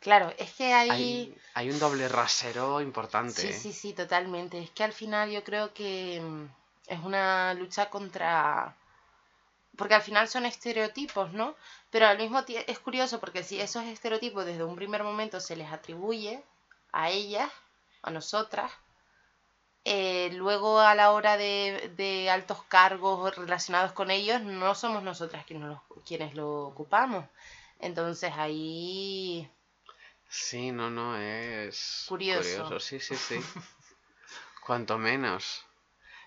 Claro, 0.00 0.32
es 0.36 0.52
que 0.52 0.74
hay... 0.74 0.90
Hay, 0.90 1.38
hay 1.54 1.70
un 1.70 1.78
doble 1.78 2.08
rasero 2.08 2.82
importante. 2.82 3.40
Sí, 3.40 3.48
¿eh? 3.48 3.52
sí, 3.52 3.72
sí, 3.72 3.92
totalmente. 3.94 4.58
Es 4.58 4.70
que 4.70 4.84
al 4.84 4.92
final 4.92 5.30
yo 5.30 5.42
creo 5.42 5.72
que 5.72 6.20
mm, 6.20 6.44
es 6.88 7.00
una 7.00 7.54
lucha 7.54 7.88
contra... 7.88 8.76
Porque 9.76 9.94
al 9.94 10.02
final 10.02 10.28
son 10.28 10.44
estereotipos, 10.44 11.32
¿no? 11.32 11.54
Pero 11.90 12.06
al 12.06 12.18
mismo 12.18 12.44
tiempo 12.44 12.70
es 12.70 12.78
curioso 12.78 13.20
porque 13.20 13.42
si 13.42 13.60
esos 13.60 13.84
estereotipos 13.84 14.44
desde 14.44 14.64
un 14.64 14.76
primer 14.76 15.02
momento 15.02 15.38
se 15.38 15.54
les 15.54 15.70
atribuye 15.70 16.42
a 16.92 17.10
ellas, 17.10 17.50
a 18.02 18.10
nosotras, 18.10 18.72
eh, 19.88 20.30
luego 20.32 20.80
a 20.80 20.96
la 20.96 21.12
hora 21.12 21.36
de, 21.36 21.92
de 21.96 22.28
altos 22.28 22.60
cargos 22.64 23.36
relacionados 23.36 23.92
con 23.92 24.10
ellos, 24.10 24.42
no 24.42 24.74
somos 24.74 25.04
nosotras 25.04 25.46
quienes 25.46 25.68
lo, 25.68 25.82
quienes 26.04 26.34
lo 26.34 26.64
ocupamos. 26.64 27.24
Entonces 27.78 28.32
ahí... 28.34 29.48
Sí, 30.28 30.72
no, 30.72 30.90
no, 30.90 31.16
es 31.16 32.04
Curioso. 32.08 32.80
Sí, 32.80 32.98
sí, 32.98 33.14
sí. 33.14 33.38
Cuanto 34.66 34.98
menos. 34.98 35.64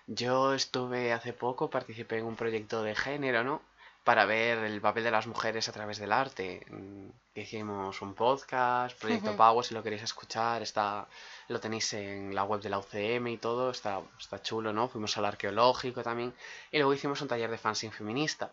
Yo 0.06 0.54
estuve 0.54 1.12
hace 1.12 1.34
poco, 1.34 1.68
participé 1.68 2.16
en 2.16 2.24
un 2.24 2.36
proyecto 2.36 2.82
de 2.82 2.94
género, 2.94 3.44
¿no? 3.44 3.60
Para 4.04 4.24
ver 4.24 4.58
el 4.58 4.80
papel 4.80 5.04
de 5.04 5.10
las 5.10 5.26
mujeres 5.26 5.68
a 5.68 5.72
través 5.72 5.98
del 5.98 6.12
arte. 6.12 6.64
Mm, 6.70 7.10
Hicimos 7.40 8.02
un 8.02 8.14
podcast, 8.14 8.98
Proyecto. 8.98 9.36
Power, 9.36 9.64
si 9.64 9.72
lo 9.72 9.82
queréis 9.82 10.02
escuchar, 10.02 10.62
está, 10.62 11.06
lo 11.48 11.60
tenéis 11.60 11.92
en 11.92 12.34
la 12.34 12.42
web 12.42 12.60
de 12.60 12.68
la 12.68 12.78
UCM 12.78 13.28
y 13.28 13.38
todo, 13.38 13.70
está, 13.70 14.02
está 14.18 14.42
chulo, 14.42 14.72
¿no? 14.72 14.88
Fuimos 14.88 15.16
al 15.16 15.24
arqueológico 15.24 16.02
también. 16.02 16.34
Y 16.72 16.78
luego 16.78 16.92
hicimos 16.92 17.22
un 17.22 17.28
taller 17.28 17.50
de 17.50 17.56
fanzine 17.56 17.92
feminista. 17.92 18.52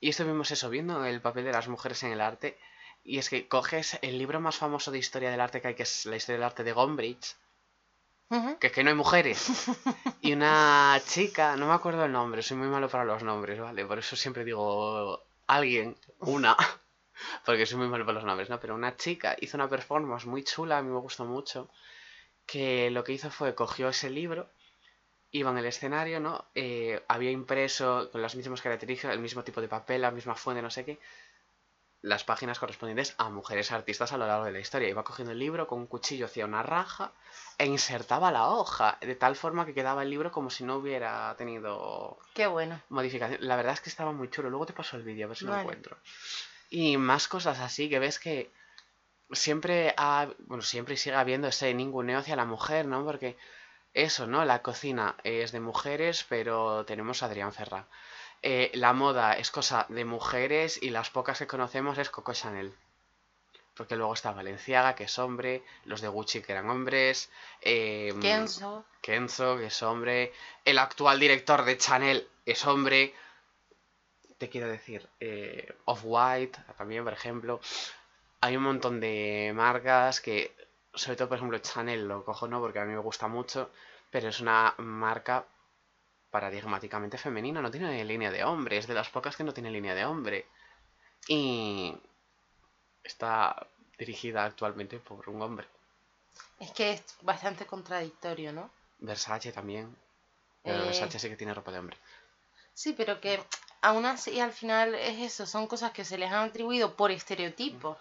Y 0.00 0.08
estuvimos 0.10 0.50
eso, 0.50 0.68
viendo 0.68 1.04
el 1.06 1.20
papel 1.20 1.44
de 1.44 1.52
las 1.52 1.68
mujeres 1.68 2.02
en 2.02 2.12
el 2.12 2.20
arte. 2.20 2.58
Y 3.04 3.18
es 3.18 3.30
que 3.30 3.46
coges 3.48 3.98
el 4.02 4.18
libro 4.18 4.40
más 4.40 4.56
famoso 4.56 4.90
de 4.90 4.98
historia 4.98 5.30
del 5.30 5.40
arte 5.40 5.60
que 5.60 5.68
hay, 5.68 5.74
que 5.74 5.84
es 5.84 6.04
la 6.04 6.16
historia 6.16 6.38
del 6.38 6.46
arte 6.46 6.64
de 6.64 6.72
Gombrich, 6.72 7.36
Que 8.60 8.68
es 8.68 8.72
que 8.72 8.82
no 8.82 8.90
hay 8.90 8.96
mujeres. 8.96 9.48
Y 10.22 10.32
una 10.34 11.00
chica, 11.04 11.56
no 11.56 11.66
me 11.66 11.74
acuerdo 11.74 12.04
el 12.04 12.12
nombre, 12.12 12.42
soy 12.42 12.56
muy 12.56 12.68
malo 12.68 12.88
para 12.88 13.04
los 13.04 13.24
nombres, 13.24 13.58
¿vale? 13.58 13.84
Por 13.84 13.98
eso 13.98 14.14
siempre 14.14 14.44
digo 14.44 15.20
alguien, 15.48 15.96
una, 16.20 16.56
porque 17.44 17.66
soy 17.66 17.78
muy 17.78 17.88
malo 17.88 18.06
para 18.06 18.16
los 18.16 18.24
nombres, 18.24 18.48
¿no? 18.48 18.60
Pero 18.60 18.76
una 18.76 18.96
chica 18.96 19.36
hizo 19.40 19.56
una 19.56 19.68
performance 19.68 20.26
muy 20.26 20.44
chula, 20.44 20.78
a 20.78 20.82
mí 20.82 20.90
me 20.90 21.00
gustó 21.00 21.24
mucho, 21.24 21.68
que 22.46 22.90
lo 22.90 23.02
que 23.02 23.12
hizo 23.12 23.30
fue 23.30 23.54
cogió 23.56 23.88
ese 23.88 24.10
libro, 24.10 24.48
iba 25.32 25.50
en 25.50 25.58
el 25.58 25.66
escenario, 25.66 26.20
¿no? 26.20 26.44
Eh, 26.54 27.02
había 27.08 27.32
impreso 27.32 28.10
con 28.12 28.22
las 28.22 28.36
mismas 28.36 28.62
características, 28.62 29.12
el 29.12 29.20
mismo 29.20 29.42
tipo 29.42 29.60
de 29.60 29.68
papel, 29.68 30.02
la 30.02 30.12
misma 30.12 30.36
fuente, 30.36 30.62
no 30.62 30.70
sé 30.70 30.84
qué, 30.84 31.00
las 32.02 32.24
páginas 32.24 32.58
correspondientes 32.58 33.14
a 33.16 33.30
mujeres 33.30 33.70
artistas 33.70 34.12
a 34.12 34.18
lo 34.18 34.26
largo 34.26 34.44
de 34.44 34.52
la 34.52 34.58
historia. 34.58 34.88
Iba 34.88 35.04
cogiendo 35.04 35.32
el 35.32 35.38
libro 35.38 35.68
con 35.68 35.78
un 35.78 35.86
cuchillo 35.86 36.26
hacia 36.26 36.44
una 36.44 36.62
raja 36.62 37.12
e 37.58 37.66
insertaba 37.66 38.32
la 38.32 38.48
hoja, 38.48 38.98
de 39.00 39.14
tal 39.14 39.36
forma 39.36 39.64
que 39.64 39.72
quedaba 39.72 40.02
el 40.02 40.10
libro 40.10 40.32
como 40.32 40.50
si 40.50 40.64
no 40.64 40.76
hubiera 40.76 41.34
tenido 41.36 42.18
Qué 42.34 42.48
bueno. 42.48 42.80
modificación. 42.88 43.38
La 43.46 43.54
verdad 43.54 43.74
es 43.74 43.80
que 43.80 43.88
estaba 43.88 44.12
muy 44.12 44.28
chulo. 44.30 44.50
Luego 44.50 44.66
te 44.66 44.72
paso 44.72 44.96
el 44.96 45.04
vídeo, 45.04 45.26
a 45.26 45.28
ver 45.28 45.36
si 45.36 45.44
lo 45.44 45.56
encuentro. 45.56 45.96
Y 46.70 46.96
más 46.96 47.28
cosas 47.28 47.60
así 47.60 47.88
que 47.88 48.00
ves 48.00 48.18
que 48.18 48.50
siempre 49.30 49.94
ha, 49.96 50.28
bueno, 50.40 50.62
siempre 50.62 50.96
sigue 50.96 51.14
habiendo 51.14 51.48
ese 51.48 51.72
ninguneo 51.72 52.18
hacia 52.18 52.34
la 52.34 52.44
mujer, 52.44 52.86
¿no? 52.86 53.04
Porque 53.04 53.36
eso, 53.94 54.26
¿no? 54.26 54.44
La 54.44 54.62
cocina 54.62 55.16
es 55.22 55.52
de 55.52 55.60
mujeres, 55.60 56.26
pero 56.28 56.84
tenemos 56.84 57.22
a 57.22 57.26
Adrián 57.26 57.52
Ferra. 57.52 57.86
Eh, 58.42 58.72
la 58.74 58.92
moda 58.92 59.34
es 59.34 59.52
cosa 59.52 59.86
de 59.88 60.04
mujeres 60.04 60.82
y 60.82 60.90
las 60.90 61.10
pocas 61.10 61.38
que 61.38 61.46
conocemos 61.46 61.96
es 61.98 62.10
Coco 62.10 62.32
Chanel. 62.32 62.74
Porque 63.74 63.96
luego 63.96 64.12
está 64.12 64.32
Valenciaga, 64.32 64.94
que 64.94 65.04
es 65.04 65.18
hombre, 65.18 65.64
los 65.84 66.00
de 66.00 66.08
Gucci, 66.08 66.42
que 66.42 66.52
eran 66.52 66.68
hombres. 66.68 67.30
Eh, 67.60 68.12
Kenzo. 68.20 68.84
Kenzo, 69.00 69.56
que 69.56 69.66
es 69.66 69.82
hombre. 69.82 70.32
El 70.64 70.78
actual 70.78 71.20
director 71.20 71.64
de 71.64 71.78
Chanel 71.78 72.28
es 72.44 72.66
hombre. 72.66 73.14
Te 74.38 74.48
quiero 74.48 74.66
decir, 74.66 75.08
eh, 75.20 75.74
Off-White, 75.84 76.58
también, 76.76 77.04
por 77.04 77.12
ejemplo. 77.12 77.60
Hay 78.40 78.56
un 78.56 78.64
montón 78.64 78.98
de 78.98 79.52
marcas 79.54 80.20
que, 80.20 80.54
sobre 80.92 81.16
todo, 81.16 81.28
por 81.28 81.38
ejemplo, 81.38 81.58
Chanel 81.58 82.08
lo 82.08 82.24
cojo, 82.24 82.48
¿no? 82.48 82.60
Porque 82.60 82.80
a 82.80 82.84
mí 82.84 82.92
me 82.92 82.98
gusta 82.98 83.28
mucho, 83.28 83.70
pero 84.10 84.28
es 84.28 84.40
una 84.40 84.74
marca 84.78 85.46
paradigmáticamente 86.32 87.18
femenina, 87.18 87.60
no 87.60 87.70
tiene 87.70 88.02
línea 88.04 88.30
de 88.32 88.42
hombre, 88.42 88.78
es 88.78 88.86
de 88.88 88.94
las 88.94 89.10
pocas 89.10 89.36
que 89.36 89.44
no 89.44 89.52
tiene 89.54 89.70
línea 89.70 89.94
de 89.94 90.06
hombre. 90.06 90.46
Y 91.28 91.94
está 93.04 93.66
dirigida 93.98 94.44
actualmente 94.44 94.98
por 94.98 95.28
un 95.28 95.42
hombre. 95.42 95.68
Es 96.58 96.72
que 96.72 96.92
es 96.92 97.04
bastante 97.20 97.66
contradictorio, 97.66 98.52
¿no? 98.52 98.70
Versace 98.98 99.52
también. 99.52 99.94
Pero 100.64 100.82
Eh. 100.82 100.86
Versace 100.86 101.18
sí 101.18 101.28
que 101.28 101.36
tiene 101.36 101.54
ropa 101.54 101.70
de 101.70 101.78
hombre. 101.80 101.98
Sí, 102.72 102.94
pero 102.94 103.20
que 103.20 103.38
aún 103.82 104.06
así 104.06 104.40
al 104.40 104.52
final 104.52 104.94
es 104.94 105.18
eso, 105.20 105.44
son 105.46 105.66
cosas 105.66 105.92
que 105.92 106.04
se 106.06 106.16
les 106.16 106.30
han 106.32 106.48
atribuido 106.48 106.96
por 106.96 107.10
estereotipos 107.10 107.98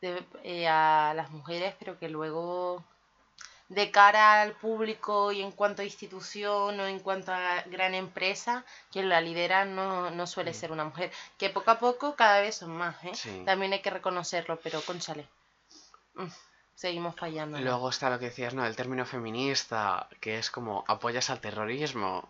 de- 0.00 0.26
eh, 0.42 0.66
a 0.66 1.12
las 1.14 1.30
mujeres, 1.30 1.74
pero 1.78 1.98
que 2.00 2.08
luego 2.08 2.82
de 3.68 3.90
cara 3.90 4.40
al 4.40 4.52
público 4.52 5.30
y 5.30 5.42
en 5.42 5.52
cuanto 5.52 5.82
a 5.82 5.84
institución 5.84 6.80
o 6.80 6.86
en 6.86 7.00
cuanto 7.00 7.32
a 7.32 7.62
gran 7.66 7.94
empresa, 7.94 8.64
quien 8.90 9.08
la 9.08 9.20
lidera 9.20 9.64
no, 9.64 10.10
no 10.10 10.26
suele 10.26 10.54
ser 10.54 10.72
una 10.72 10.84
mujer, 10.84 11.12
que 11.36 11.50
poco 11.50 11.70
a 11.70 11.78
poco 11.78 12.14
cada 12.14 12.40
vez 12.40 12.56
son 12.56 12.70
más, 12.70 12.96
¿eh? 13.04 13.14
Sí. 13.14 13.42
También 13.44 13.72
hay 13.74 13.80
que 13.80 13.90
reconocerlo, 13.90 14.58
pero 14.62 14.80
conchale, 14.80 15.26
mm, 16.14 16.28
seguimos 16.74 17.14
fallando. 17.14 17.58
¿no? 17.58 17.64
Luego 17.64 17.90
está 17.90 18.08
lo 18.08 18.18
que 18.18 18.26
decías, 18.26 18.54
¿no? 18.54 18.64
El 18.64 18.74
término 18.74 19.04
feminista, 19.04 20.08
que 20.20 20.38
es 20.38 20.50
como 20.50 20.84
apoyas 20.88 21.28
al 21.28 21.40
terrorismo. 21.40 22.26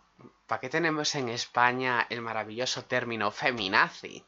¿Para 0.48 0.60
qué 0.60 0.68
tenemos 0.68 1.14
en 1.14 1.28
España 1.28 2.06
el 2.10 2.20
maravilloso 2.20 2.84
término 2.84 3.30
feminazi? 3.30 4.24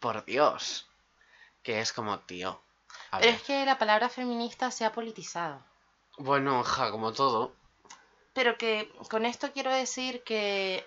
Por 0.00 0.24
Dios. 0.24 0.86
Que 1.62 1.80
es 1.80 1.92
como, 1.92 2.20
tío. 2.20 2.58
Pero 3.10 3.24
ver. 3.24 3.34
es 3.34 3.42
que 3.42 3.66
la 3.66 3.76
palabra 3.76 4.08
feminista 4.08 4.70
se 4.70 4.86
ha 4.86 4.92
politizado. 4.92 5.60
Bueno, 6.18 6.62
ja, 6.64 6.90
como 6.90 7.12
todo. 7.12 7.52
Pero 8.34 8.58
que 8.58 8.92
con 9.08 9.24
esto 9.24 9.52
quiero 9.52 9.72
decir 9.72 10.22
que 10.24 10.86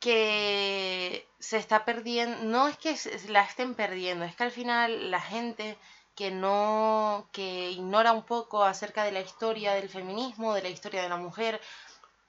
que 0.00 1.26
se 1.40 1.56
está 1.56 1.84
perdiendo, 1.84 2.44
no 2.44 2.68
es 2.68 2.78
que 2.78 2.96
la 3.28 3.42
estén 3.42 3.74
perdiendo, 3.74 4.24
es 4.24 4.36
que 4.36 4.44
al 4.44 4.52
final 4.52 5.10
la 5.10 5.20
gente 5.20 5.76
que 6.14 6.30
no, 6.30 7.28
que 7.32 7.70
ignora 7.70 8.12
un 8.12 8.24
poco 8.24 8.64
acerca 8.64 9.04
de 9.04 9.12
la 9.12 9.20
historia 9.20 9.74
del 9.74 9.88
feminismo, 9.88 10.54
de 10.54 10.62
la 10.62 10.68
historia 10.68 11.02
de 11.02 11.08
la 11.08 11.16
mujer, 11.16 11.60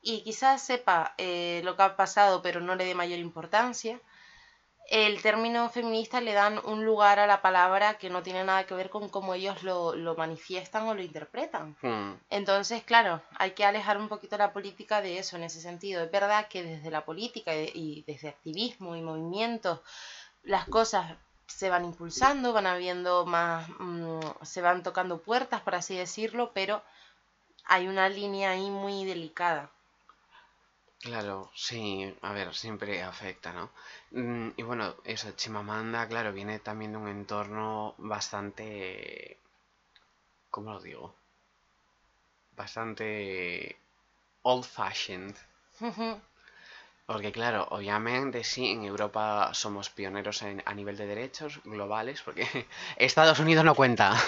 y 0.01 0.23
quizás 0.23 0.61
sepa 0.61 1.13
eh, 1.17 1.61
lo 1.63 1.75
que 1.75 1.83
ha 1.83 1.95
pasado, 1.95 2.41
pero 2.41 2.61
no 2.61 2.75
le 2.75 2.85
dé 2.85 2.95
mayor 2.95 3.19
importancia, 3.19 3.99
el 4.89 5.21
término 5.21 5.69
feminista 5.69 6.19
le 6.19 6.34
dan 6.34 6.60
un 6.65 6.84
lugar 6.84 7.19
a 7.19 7.28
la 7.28 7.41
palabra 7.41 7.99
que 7.99 8.10
no 8.10 8.23
tiene 8.23 8.43
nada 8.43 8.65
que 8.65 8.73
ver 8.73 8.89
con 8.89 9.08
cómo 9.08 9.36
ellos 9.36 9.62
lo, 9.62 9.95
lo 9.95 10.15
manifiestan 10.15 10.88
o 10.88 10.95
lo 10.95 11.04
interpretan. 11.04 11.78
Hmm. 11.82 12.13
Entonces, 12.30 12.84
claro, 12.84 13.21
hay 13.38 13.52
que 13.52 13.65
alejar 13.65 13.99
un 13.99 14.10
poquito 14.10 14.38
la 14.38 14.52
política 14.52 15.02
de 15.02 15.19
eso 15.19 15.36
en 15.36 15.43
ese 15.43 15.62
sentido. 15.62 16.04
Es 16.04 16.12
verdad 16.12 16.47
que 16.47 16.63
desde 16.63 16.89
la 16.89 17.06
política 17.06 17.56
y 17.56 18.04
desde 18.08 18.30
activismo 18.30 18.95
y 18.95 19.02
movimientos 19.02 19.80
las 20.43 20.67
cosas 20.67 21.17
se 21.45 21.69
van 21.69 21.86
impulsando, 21.86 22.54
van 22.54 22.67
habiendo 22.67 23.25
más, 23.25 23.67
mm, 23.80 24.19
se 24.41 24.62
van 24.62 24.84
tocando 24.84 25.21
puertas, 25.21 25.62
por 25.62 25.75
así 25.75 25.95
decirlo, 25.95 26.52
pero 26.54 26.82
hay 27.65 27.88
una 27.88 28.10
línea 28.10 28.52
ahí 28.52 28.69
muy 28.69 29.06
delicada. 29.06 29.71
Claro, 31.05 31.51
sí, 31.55 31.83
a 32.21 32.31
ver, 32.31 32.53
siempre 32.55 33.03
afecta, 33.03 33.51
¿no? 33.51 33.69
Mm, 34.12 34.51
y 34.55 34.63
bueno, 34.63 34.95
eso, 35.03 35.31
Chimamanda, 35.31 36.07
claro, 36.07 36.31
viene 36.33 36.59
también 36.59 36.91
de 36.93 36.97
un 36.99 37.07
entorno 37.09 37.95
bastante... 37.97 39.38
¿Cómo 40.51 40.73
lo 40.73 40.79
digo? 40.81 41.15
Bastante 42.55 43.77
old 44.43 44.65
fashioned. 44.65 45.35
Porque 47.07 47.31
claro, 47.31 47.67
obviamente 47.71 48.43
sí, 48.43 48.67
en 48.71 48.83
Europa 48.85 49.49
somos 49.53 49.89
pioneros 49.89 50.41
en- 50.43 50.62
a 50.65 50.73
nivel 50.75 50.95
de 50.97 51.07
derechos 51.07 51.59
globales, 51.65 52.21
porque 52.23 52.45
Estados 52.97 53.39
Unidos 53.39 53.65
no 53.65 53.73
cuenta. 53.75 54.15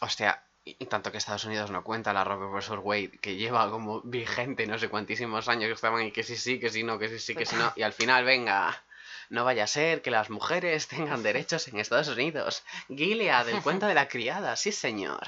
Hostia, 0.00 0.30
y, 0.32 0.49
y 0.64 0.86
tanto 0.86 1.10
que 1.10 1.18
Estados 1.18 1.44
Unidos 1.44 1.70
no 1.70 1.82
cuenta 1.82 2.12
la 2.12 2.24
Roe 2.24 2.52
vs. 2.52 2.70
Wade, 2.82 3.18
que 3.20 3.36
lleva 3.36 3.70
como 3.70 4.02
vigente 4.02 4.66
no 4.66 4.78
sé 4.78 4.88
cuantísimos 4.88 5.48
años 5.48 5.68
que 5.68 5.74
estaban 5.74 6.04
y 6.04 6.12
que 6.12 6.22
sí, 6.22 6.36
sí, 6.36 6.60
que 6.60 6.70
sí, 6.70 6.84
no, 6.84 6.98
que 6.98 7.08
sí, 7.08 7.18
sí, 7.18 7.34
que 7.34 7.46
sí, 7.46 7.56
no. 7.56 7.72
Y 7.76 7.82
al 7.82 7.92
final, 7.92 8.24
venga, 8.24 8.82
no 9.30 9.44
vaya 9.44 9.64
a 9.64 9.68
ser 9.68 10.02
que 10.02 10.10
las 10.10 10.28
mujeres 10.28 10.88
tengan 10.88 11.22
derechos 11.22 11.66
en 11.68 11.78
Estados 11.78 12.08
Unidos. 12.08 12.62
Gilead, 12.88 13.46
del 13.46 13.62
cuento 13.62 13.86
de 13.86 13.94
la 13.94 14.08
criada, 14.08 14.56
sí 14.56 14.72
señor. 14.72 15.26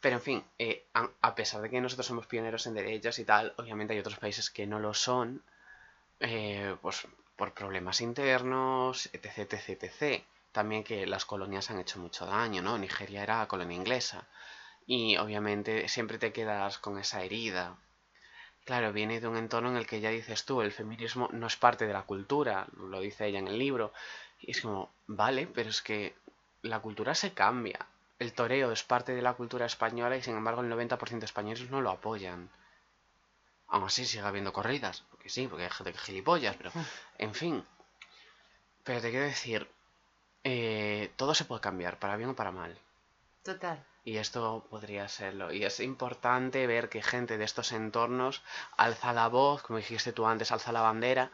Pero 0.00 0.16
en 0.16 0.22
fin, 0.22 0.44
eh, 0.58 0.84
a, 0.94 1.08
a 1.22 1.34
pesar 1.34 1.62
de 1.62 1.70
que 1.70 1.80
nosotros 1.80 2.06
somos 2.06 2.26
pioneros 2.26 2.66
en 2.66 2.74
derechos 2.74 3.18
y 3.18 3.24
tal, 3.24 3.54
obviamente 3.56 3.94
hay 3.94 4.00
otros 4.00 4.18
países 4.18 4.50
que 4.50 4.66
no 4.66 4.78
lo 4.78 4.92
son, 4.94 5.42
eh, 6.20 6.76
pues 6.82 7.06
por 7.36 7.52
problemas 7.52 8.00
internos, 8.00 9.08
etc, 9.12 9.38
etc, 9.52 9.82
etc. 9.82 10.24
También 10.54 10.84
que 10.84 11.04
las 11.04 11.24
colonias 11.24 11.68
han 11.72 11.80
hecho 11.80 11.98
mucho 11.98 12.26
daño, 12.26 12.62
¿no? 12.62 12.78
Nigeria 12.78 13.24
era 13.24 13.48
colonia 13.48 13.76
inglesa. 13.76 14.28
Y 14.86 15.16
obviamente 15.16 15.88
siempre 15.88 16.16
te 16.16 16.32
quedas 16.32 16.78
con 16.78 16.96
esa 16.96 17.24
herida. 17.24 17.76
Claro, 18.64 18.92
viene 18.92 19.20
de 19.20 19.26
un 19.26 19.36
entorno 19.36 19.70
en 19.70 19.76
el 19.76 19.88
que 19.88 20.00
ya 20.00 20.10
dices 20.10 20.44
tú, 20.44 20.62
el 20.62 20.70
feminismo 20.70 21.28
no 21.32 21.48
es 21.48 21.56
parte 21.56 21.88
de 21.88 21.92
la 21.92 22.02
cultura, 22.02 22.68
lo 22.76 23.00
dice 23.00 23.26
ella 23.26 23.40
en 23.40 23.48
el 23.48 23.58
libro. 23.58 23.92
Y 24.38 24.52
es 24.52 24.60
como, 24.60 24.94
vale, 25.08 25.48
pero 25.48 25.70
es 25.70 25.82
que 25.82 26.14
la 26.62 26.78
cultura 26.78 27.16
se 27.16 27.34
cambia. 27.34 27.88
El 28.20 28.32
toreo 28.32 28.70
es 28.70 28.84
parte 28.84 29.12
de 29.12 29.22
la 29.22 29.34
cultura 29.34 29.66
española 29.66 30.16
y 30.16 30.22
sin 30.22 30.36
embargo 30.36 30.60
el 30.60 30.70
90% 30.70 31.18
de 31.18 31.26
españoles 31.26 31.68
no 31.68 31.80
lo 31.80 31.90
apoyan. 31.90 32.48
Aún 33.66 33.82
así 33.82 34.04
sigue 34.04 34.22
habiendo 34.22 34.52
corridas, 34.52 35.02
porque 35.10 35.30
sí, 35.30 35.48
porque 35.48 35.64
hay 35.64 35.70
gente 35.70 35.92
que 35.92 35.98
gilipollas, 35.98 36.54
pero 36.54 36.70
en 37.18 37.34
fin. 37.34 37.66
Pero 38.84 39.00
te 39.00 39.10
quiero 39.10 39.24
decir, 39.24 39.68
eh, 40.44 41.10
todo 41.16 41.34
se 41.34 41.46
puede 41.46 41.62
cambiar, 41.62 41.98
para 41.98 42.16
bien 42.16 42.30
o 42.30 42.36
para 42.36 42.52
mal. 42.52 42.78
Total. 43.42 43.84
Y 44.04 44.18
esto 44.18 44.66
podría 44.68 45.08
serlo. 45.08 45.52
Y 45.52 45.64
es 45.64 45.80
importante 45.80 46.66
ver 46.66 46.90
que 46.90 47.02
gente 47.02 47.38
de 47.38 47.44
estos 47.44 47.72
entornos 47.72 48.42
alza 48.76 49.14
la 49.14 49.28
voz, 49.28 49.62
como 49.62 49.78
dijiste 49.78 50.12
tú 50.12 50.26
antes, 50.26 50.52
alza 50.52 50.72
la 50.72 50.82
bandera 50.82 51.30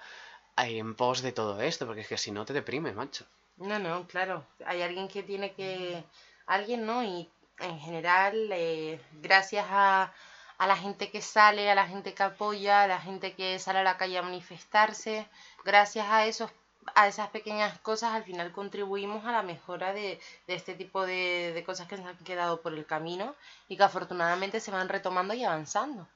en 0.57 0.95
pos 0.95 1.23
de 1.23 1.33
todo 1.33 1.61
esto, 1.61 1.87
porque 1.87 2.03
es 2.03 2.09
que 2.09 2.19
si 2.19 2.31
no 2.31 2.45
te 2.45 2.53
deprime, 2.53 2.93
macho. 2.93 3.27
No, 3.57 3.79
no, 3.79 4.07
claro. 4.07 4.47
Hay 4.65 4.83
alguien 4.83 5.09
que 5.09 5.23
tiene 5.23 5.53
que... 5.53 6.05
Alguien, 6.47 6.87
¿no? 6.87 7.03
Y 7.03 7.29
en 7.59 7.79
general, 7.81 8.51
eh, 8.53 9.01
gracias 9.21 9.67
a, 9.69 10.13
a 10.59 10.67
la 10.67 10.77
gente 10.77 11.11
que 11.11 11.23
sale, 11.23 11.71
a 11.71 11.75
la 11.75 11.87
gente 11.87 12.15
que 12.15 12.23
apoya, 12.23 12.83
a 12.83 12.87
la 12.87 13.01
gente 13.01 13.35
que 13.35 13.59
sale 13.59 13.81
a 13.81 13.83
la 13.83 13.97
calle 13.97 14.19
a 14.19 14.23
manifestarse, 14.23 15.27
gracias 15.65 16.07
a 16.09 16.27
esos 16.27 16.51
a 16.95 17.09
esas 17.09 17.29
pequeñas 17.31 17.79
cosas 17.81 18.15
al 18.15 18.25
final 18.25 18.53
contribuimos 18.53 19.25
a 19.25 19.33
la 19.33 19.43
mejora 19.43 19.93
de, 19.93 20.21
de 20.47 20.55
este 20.55 20.75
tipo 20.75 21.05
de, 21.05 21.53
de 21.55 21.65
cosas 21.65 21.89
que 21.89 21.97
se 21.97 22.03
han 22.03 22.17
quedado 22.19 22.61
por 22.61 22.73
el 22.75 22.87
camino 22.87 23.35
y 23.69 23.77
que 23.77 23.83
afortunadamente 23.83 24.61
se 24.61 24.71
van 24.71 24.89
retomando 24.89 25.35
y 25.35 25.45
avanzando. 25.45 26.07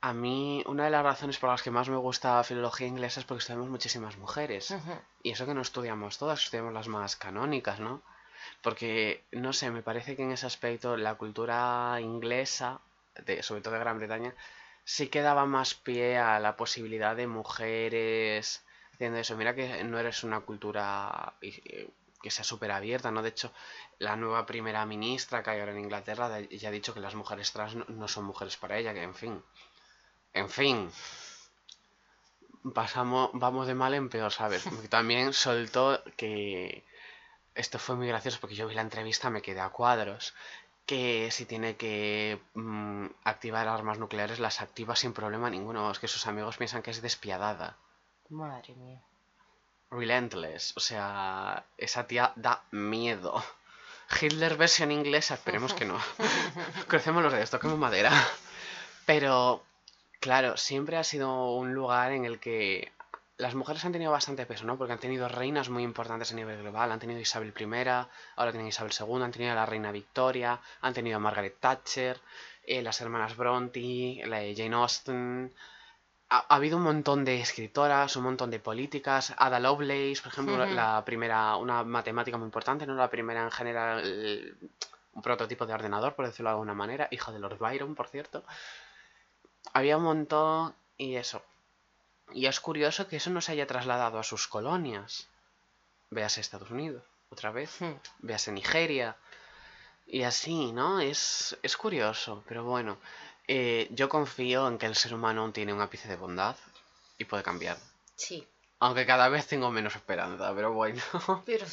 A 0.00 0.12
mí, 0.12 0.62
una 0.66 0.84
de 0.84 0.90
las 0.90 1.02
razones 1.02 1.38
por 1.38 1.48
las 1.48 1.62
que 1.62 1.70
más 1.70 1.88
me 1.88 1.96
gusta 1.96 2.44
filología 2.44 2.86
inglesa 2.86 3.20
es 3.20 3.26
porque 3.26 3.40
estudiamos 3.40 3.70
muchísimas 3.70 4.18
mujeres. 4.18 4.74
Y 5.22 5.30
eso 5.30 5.46
que 5.46 5.54
no 5.54 5.62
estudiamos 5.62 6.18
todas, 6.18 6.44
estudiamos 6.44 6.74
las 6.74 6.88
más 6.88 7.16
canónicas, 7.16 7.80
¿no? 7.80 8.02
Porque, 8.60 9.24
no 9.32 9.54
sé, 9.54 9.70
me 9.70 9.82
parece 9.82 10.14
que 10.14 10.22
en 10.22 10.32
ese 10.32 10.44
aspecto 10.44 10.98
la 10.98 11.14
cultura 11.14 11.98
inglesa, 12.02 12.80
de, 13.24 13.42
sobre 13.42 13.62
todo 13.62 13.72
de 13.72 13.80
Gran 13.80 13.96
Bretaña, 13.96 14.34
sí 14.84 15.08
que 15.08 15.22
daba 15.22 15.46
más 15.46 15.72
pie 15.74 16.18
a 16.18 16.38
la 16.38 16.54
posibilidad 16.54 17.16
de 17.16 17.26
mujeres 17.26 18.62
haciendo 18.94 19.18
eso. 19.18 19.36
Mira 19.36 19.54
que 19.54 19.84
no 19.84 19.98
eres 19.98 20.24
una 20.24 20.40
cultura 20.40 21.34
eh, 21.42 21.90
que 22.22 22.30
sea 22.30 22.44
súper 22.44 22.70
abierta, 22.70 23.10
¿no? 23.10 23.22
De 23.22 23.28
hecho, 23.28 23.52
la 23.98 24.16
nueva 24.16 24.46
primera 24.46 24.86
ministra 24.86 25.42
que 25.42 25.50
hay 25.50 25.60
ahora 25.60 25.72
en 25.72 25.80
Inglaterra 25.80 26.40
ya 26.40 26.68
ha 26.68 26.72
dicho 26.72 26.94
que 26.94 27.00
las 27.00 27.14
mujeres 27.14 27.52
trans 27.52 27.76
no, 27.88 28.08
son 28.08 28.24
mujeres 28.24 28.56
para 28.56 28.78
ella, 28.78 28.94
que 28.94 29.02
en 29.02 29.14
fin. 29.14 29.42
En 30.32 30.48
fin. 30.48 30.90
Pasamos, 32.74 33.30
vamos 33.34 33.66
de 33.66 33.74
mal 33.74 33.92
en 33.92 34.08
peor, 34.08 34.32
¿sabes? 34.32 34.64
También 34.88 35.34
soltó 35.34 36.02
que 36.16 36.82
esto 37.54 37.78
fue 37.78 37.94
muy 37.96 38.08
gracioso 38.08 38.38
porque 38.40 38.56
yo 38.56 38.66
vi 38.66 38.74
la 38.74 38.80
entrevista, 38.80 39.28
me 39.28 39.42
quedé 39.42 39.60
a 39.60 39.68
cuadros, 39.68 40.34
que 40.86 41.30
si 41.30 41.44
tiene 41.44 41.76
que 41.76 42.40
mm, 42.54 43.06
activar 43.24 43.68
armas 43.68 43.98
nucleares 43.98 44.38
las 44.38 44.62
activa 44.62 44.96
sin 44.96 45.12
problema 45.12 45.50
ninguno, 45.50 45.90
es 45.90 45.98
que 45.98 46.08
sus 46.08 46.26
amigos 46.26 46.56
piensan 46.56 46.82
que 46.82 46.90
es 46.90 47.02
despiadada. 47.02 47.76
Madre 48.30 48.74
mía. 48.74 49.00
Relentless, 49.90 50.76
o 50.76 50.80
sea, 50.80 51.64
esa 51.78 52.06
tía 52.06 52.32
da 52.36 52.62
miedo. 52.70 53.42
Hitler 54.20 54.56
versión 54.56 54.90
inglesa, 54.90 55.34
esperemos 55.34 55.72
que 55.74 55.84
no. 55.84 55.98
Crucemos 56.88 57.22
los 57.22 57.32
dedos, 57.32 57.50
toquemos 57.50 57.78
madera. 57.78 58.10
Pero, 59.06 59.62
claro, 60.20 60.56
siempre 60.56 60.96
ha 60.96 61.04
sido 61.04 61.54
un 61.54 61.74
lugar 61.74 62.12
en 62.12 62.24
el 62.24 62.38
que 62.40 62.92
las 63.36 63.54
mujeres 63.54 63.84
han 63.84 63.92
tenido 63.92 64.12
bastante 64.12 64.46
peso, 64.46 64.64
¿no? 64.64 64.78
Porque 64.78 64.92
han 64.92 64.98
tenido 64.98 65.28
reinas 65.28 65.68
muy 65.68 65.82
importantes 65.82 66.32
a 66.32 66.36
nivel 66.36 66.60
global. 66.60 66.92
Han 66.92 67.00
tenido 67.00 67.20
Isabel 67.20 67.52
I, 67.58 67.64
ahora 68.36 68.52
tienen 68.52 68.68
Isabel 68.68 68.92
II, 68.98 69.22
han 69.22 69.32
tenido 69.32 69.52
a 69.52 69.56
la 69.56 69.66
reina 69.66 69.92
Victoria, 69.92 70.60
han 70.80 70.94
tenido 70.94 71.16
a 71.16 71.20
Margaret 71.20 71.58
Thatcher, 71.58 72.20
eh, 72.64 72.82
las 72.82 73.00
hermanas 73.00 73.36
Bronte, 73.36 74.22
la 74.26 74.40
Jane 74.56 74.74
Austen. 74.76 75.52
Ha, 76.30 76.54
habido 76.54 76.78
un 76.78 76.84
montón 76.84 77.24
de 77.24 77.40
escritoras, 77.40 78.16
un 78.16 78.24
montón 78.24 78.50
de 78.50 78.58
políticas. 78.58 79.34
Ada 79.36 79.60
Lovelace, 79.60 80.20
por 80.22 80.32
ejemplo, 80.32 80.66
la 80.66 81.04
primera, 81.04 81.56
una 81.56 81.84
matemática 81.84 82.36
muy 82.36 82.46
importante, 82.46 82.86
¿no? 82.86 82.94
La 82.94 83.10
primera 83.10 83.42
en 83.44 83.50
general, 83.50 84.56
un 85.12 85.22
prototipo 85.22 85.66
de 85.66 85.74
ordenador, 85.74 86.14
por 86.14 86.26
decirlo 86.26 86.50
de 86.50 86.54
alguna 86.54 86.74
manera, 86.74 87.08
hija 87.10 87.30
de 87.30 87.38
Lord 87.38 87.58
Byron, 87.58 87.94
por 87.94 88.08
cierto. 88.08 88.44
Había 89.72 89.96
un 89.96 90.04
montón 90.04 90.74
y 90.96 91.16
eso. 91.16 91.42
Y 92.32 92.46
es 92.46 92.60
curioso 92.60 93.06
que 93.06 93.16
eso 93.16 93.30
no 93.30 93.40
se 93.40 93.52
haya 93.52 93.66
trasladado 93.66 94.18
a 94.18 94.22
sus 94.22 94.48
colonias. 94.48 95.28
Véase 96.10 96.40
Estados 96.40 96.70
Unidos, 96.70 97.02
otra 97.30 97.50
vez. 97.50 97.80
Hmm. 97.80 97.94
Véase 98.20 98.52
Nigeria. 98.52 99.16
Y 100.06 100.22
así, 100.22 100.72
¿no? 100.72 101.00
Es, 101.00 101.56
es 101.62 101.76
curioso, 101.76 102.42
pero 102.48 102.64
bueno. 102.64 102.98
Eh, 103.46 103.88
yo 103.90 104.08
confío 104.08 104.68
en 104.68 104.78
que 104.78 104.86
el 104.86 104.96
ser 104.96 105.14
humano 105.14 105.50
tiene 105.52 105.72
un 105.72 105.80
ápice 105.80 106.08
de 106.08 106.16
bondad 106.16 106.56
y 107.18 107.24
puede 107.24 107.42
cambiar. 107.42 107.76
Sí. 108.16 108.46
Aunque 108.80 109.06
cada 109.06 109.28
vez 109.28 109.46
tengo 109.46 109.70
menos 109.70 109.94
esperanza, 109.96 110.52
pero 110.54 110.72
bueno. 110.72 111.02
Pero 111.46 111.66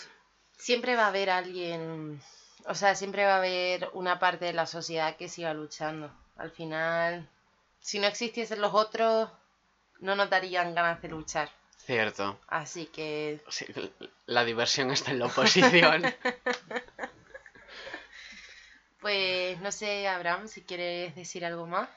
siempre 0.57 0.95
va 0.95 1.05
a 1.05 1.07
haber 1.07 1.29
alguien, 1.29 2.21
o 2.65 2.75
sea, 2.75 2.95
siempre 2.95 3.25
va 3.25 3.35
a 3.35 3.37
haber 3.37 3.89
una 3.93 4.19
parte 4.19 4.45
de 4.45 4.53
la 4.53 4.65
sociedad 4.65 5.15
que 5.15 5.27
siga 5.27 5.53
luchando. 5.53 6.11
Al 6.37 6.51
final, 6.51 7.27
si 7.79 7.99
no 7.99 8.07
existiesen 8.07 8.61
los 8.61 8.73
otros, 8.73 9.29
no 9.99 10.15
nos 10.15 10.29
darían 10.29 10.75
ganas 10.75 11.01
de 11.01 11.09
luchar. 11.09 11.49
Cierto. 11.77 12.39
Así 12.47 12.85
que... 12.85 13.41
la 14.27 14.45
diversión 14.45 14.91
está 14.91 15.11
en 15.11 15.19
la 15.19 15.25
oposición. 15.25 16.03
pues 19.01 19.59
no 19.59 19.71
sé, 19.71 20.07
Abraham, 20.07 20.47
si 20.47 20.61
quieres 20.61 21.15
decir 21.15 21.43
algo 21.43 21.65
más. 21.67 21.89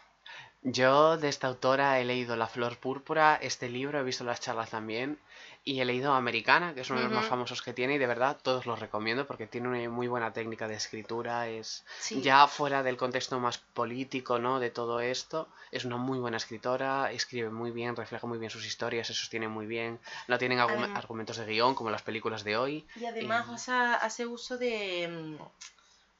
Yo 0.63 1.19
de 1.19 1.29
esta 1.29 1.47
autora 1.47 2.01
he 2.01 2.05
leído 2.07 2.37
La 2.37 2.47
Flor 2.47 2.79
Púrpura, 2.79 3.39
este 3.43 3.69
libro, 3.69 4.01
he 4.01 4.03
visto 4.03 4.25
las 4.25 4.41
charlas 4.41 4.71
también, 4.71 5.19
y 5.63 5.81
he 5.81 5.85
leído 5.85 6.15
Americana, 6.15 6.73
que 6.73 6.81
es 6.81 6.89
uno 6.89 7.01
de 7.01 7.07
los 7.07 7.15
más 7.15 7.27
famosos 7.27 7.61
que 7.61 7.75
tiene, 7.75 7.97
y 7.97 7.99
de 7.99 8.07
verdad 8.07 8.39
todos 8.43 8.65
los 8.65 8.79
recomiendo 8.79 9.27
porque 9.27 9.47
tiene 9.47 9.69
una 9.69 9.91
muy 9.91 10.09
buena 10.09 10.33
técnica 10.33 10.67
de 10.67 10.77
escritura, 10.77 11.49
es 11.49 11.85
ya 12.23 12.47
fuera 12.47 12.83
del 12.83 12.97
contexto 12.97 13.39
más 13.41 13.59
político, 13.59 14.39
¿no? 14.39 14.59
De 14.59 14.71
todo 14.71 15.01
esto, 15.01 15.49
es 15.71 15.85
una 15.85 15.99
muy 15.99 16.19
buena 16.19 16.39
escritora, 16.39 17.13
escribe 17.13 17.51
muy 17.51 17.71
bien, 17.71 17.95
refleja 17.95 18.27
muy 18.27 18.39
bien 18.39 18.51
sus 18.51 18.65
historias, 18.65 19.09
se 19.09 19.15
sostiene 19.15 19.49
muy 19.49 19.67
bien, 19.67 20.01
no 20.29 20.39
tienen 20.39 20.61
argumentos 20.61 21.37
de 21.37 21.45
guion 21.45 21.75
como 21.75 21.91
las 21.91 22.01
películas 22.01 22.43
de 22.43 22.57
hoy. 22.57 22.87
Y 22.97 23.05
además, 23.05 23.49
o 23.51 23.59
sea, 23.59 23.97
hace 23.97 24.27
uso 24.27 24.57
de 24.57 25.09
mm, 25.09 25.43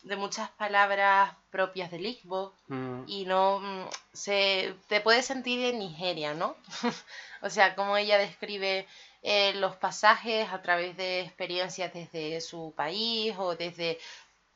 de 0.05 0.17
muchas 0.17 0.51
palabras 0.51 1.35
propias 1.51 1.91
del 1.91 2.07
Igbo 2.07 2.55
mm. 2.69 3.05
y 3.07 3.25
no 3.25 3.61
mm, 3.61 3.89
se 4.13 4.75
te 4.87 5.01
puedes 5.01 5.27
sentir 5.27 5.65
en 5.65 5.79
Nigeria, 5.79 6.35
¿no? 6.35 6.57
o 7.43 7.51
sea, 7.51 7.75
como 7.75 7.97
ella 7.97 8.19
describe 8.19 8.87
eh, 9.23 9.55
los 9.55 9.77
pasajes 9.77 10.53
a 10.53 10.61
través 10.61 10.97
de 10.97 11.21
experiencias 11.21 11.93
desde 11.95 12.41
su 12.43 12.75
país 12.77 13.35
o 13.39 13.57
desde 13.57 13.99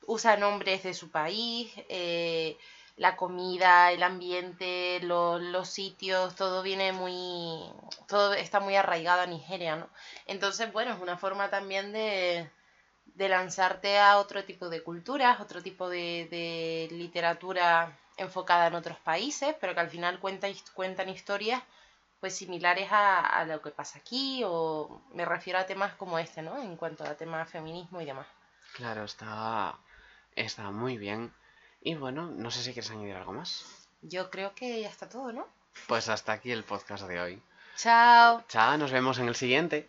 usa 0.06 0.36
nombres 0.36 0.82
de 0.82 0.94
su 0.94 1.10
país, 1.10 1.72
eh, 1.88 2.56
la 2.96 3.16
comida, 3.16 3.92
el 3.92 4.02
ambiente, 4.02 5.00
los 5.00 5.68
sitios, 5.68 6.34
todo 6.34 6.62
viene 6.62 6.92
muy, 6.92 7.72
todo 8.08 8.34
está 8.34 8.60
muy 8.60 8.74
arraigado 8.76 9.22
a 9.22 9.26
Nigeria, 9.26 9.76
¿no? 9.76 9.88
Entonces, 10.26 10.72
bueno, 10.72 10.92
es 10.92 11.00
una 11.00 11.16
forma 11.16 11.48
también 11.48 11.92
de, 11.92 12.50
de 13.18 13.28
lanzarte 13.28 13.98
a 13.98 14.18
otro 14.18 14.44
tipo 14.44 14.68
de 14.68 14.84
culturas, 14.84 15.40
otro 15.40 15.60
tipo 15.60 15.88
de, 15.88 16.88
literatura 16.92 17.98
enfocada 18.16 18.68
en 18.68 18.76
otros 18.76 18.96
países, 18.98 19.56
pero 19.60 19.74
que 19.74 19.80
al 19.80 19.90
final 19.90 20.20
cuentan, 20.20 20.52
cuentan 20.72 21.08
historias 21.08 21.60
pues 22.20 22.36
similares 22.36 22.88
a, 22.90 23.44
lo 23.44 23.60
que 23.60 23.70
pasa 23.70 23.98
aquí, 23.98 24.42
o 24.44 25.02
me 25.14 25.24
refiero 25.24 25.58
a 25.58 25.66
temas 25.66 25.94
como 25.94 26.18
este, 26.18 26.42
¿no? 26.42 26.60
En 26.62 26.76
cuanto 26.76 27.04
a 27.04 27.16
temas 27.16 27.50
feminismo 27.50 28.00
y 28.00 28.04
demás. 28.04 28.26
Claro, 28.74 29.04
está, 29.04 29.76
está 30.34 30.70
muy 30.70 30.96
bien. 30.96 31.32
Y 31.80 31.94
bueno, 31.94 32.26
no 32.26 32.50
sé 32.50 32.62
si 32.62 32.72
quieres 32.72 32.90
añadir 32.90 33.14
algo 33.14 33.32
más. 33.32 33.88
Yo 34.02 34.30
creo 34.30 34.54
que 34.54 34.80
ya 34.80 34.88
está 34.88 35.08
todo, 35.08 35.32
¿no? 35.32 35.46
Pues 35.86 36.08
hasta 36.08 36.32
aquí 36.32 36.50
el 36.50 36.64
podcast 36.64 37.04
de 37.06 37.20
hoy. 37.20 37.42
Chao. 37.76 38.44
Chao, 38.48 38.78
nos 38.78 38.90
vemos 38.90 39.18
en 39.18 39.28
el 39.28 39.36
siguiente. 39.36 39.88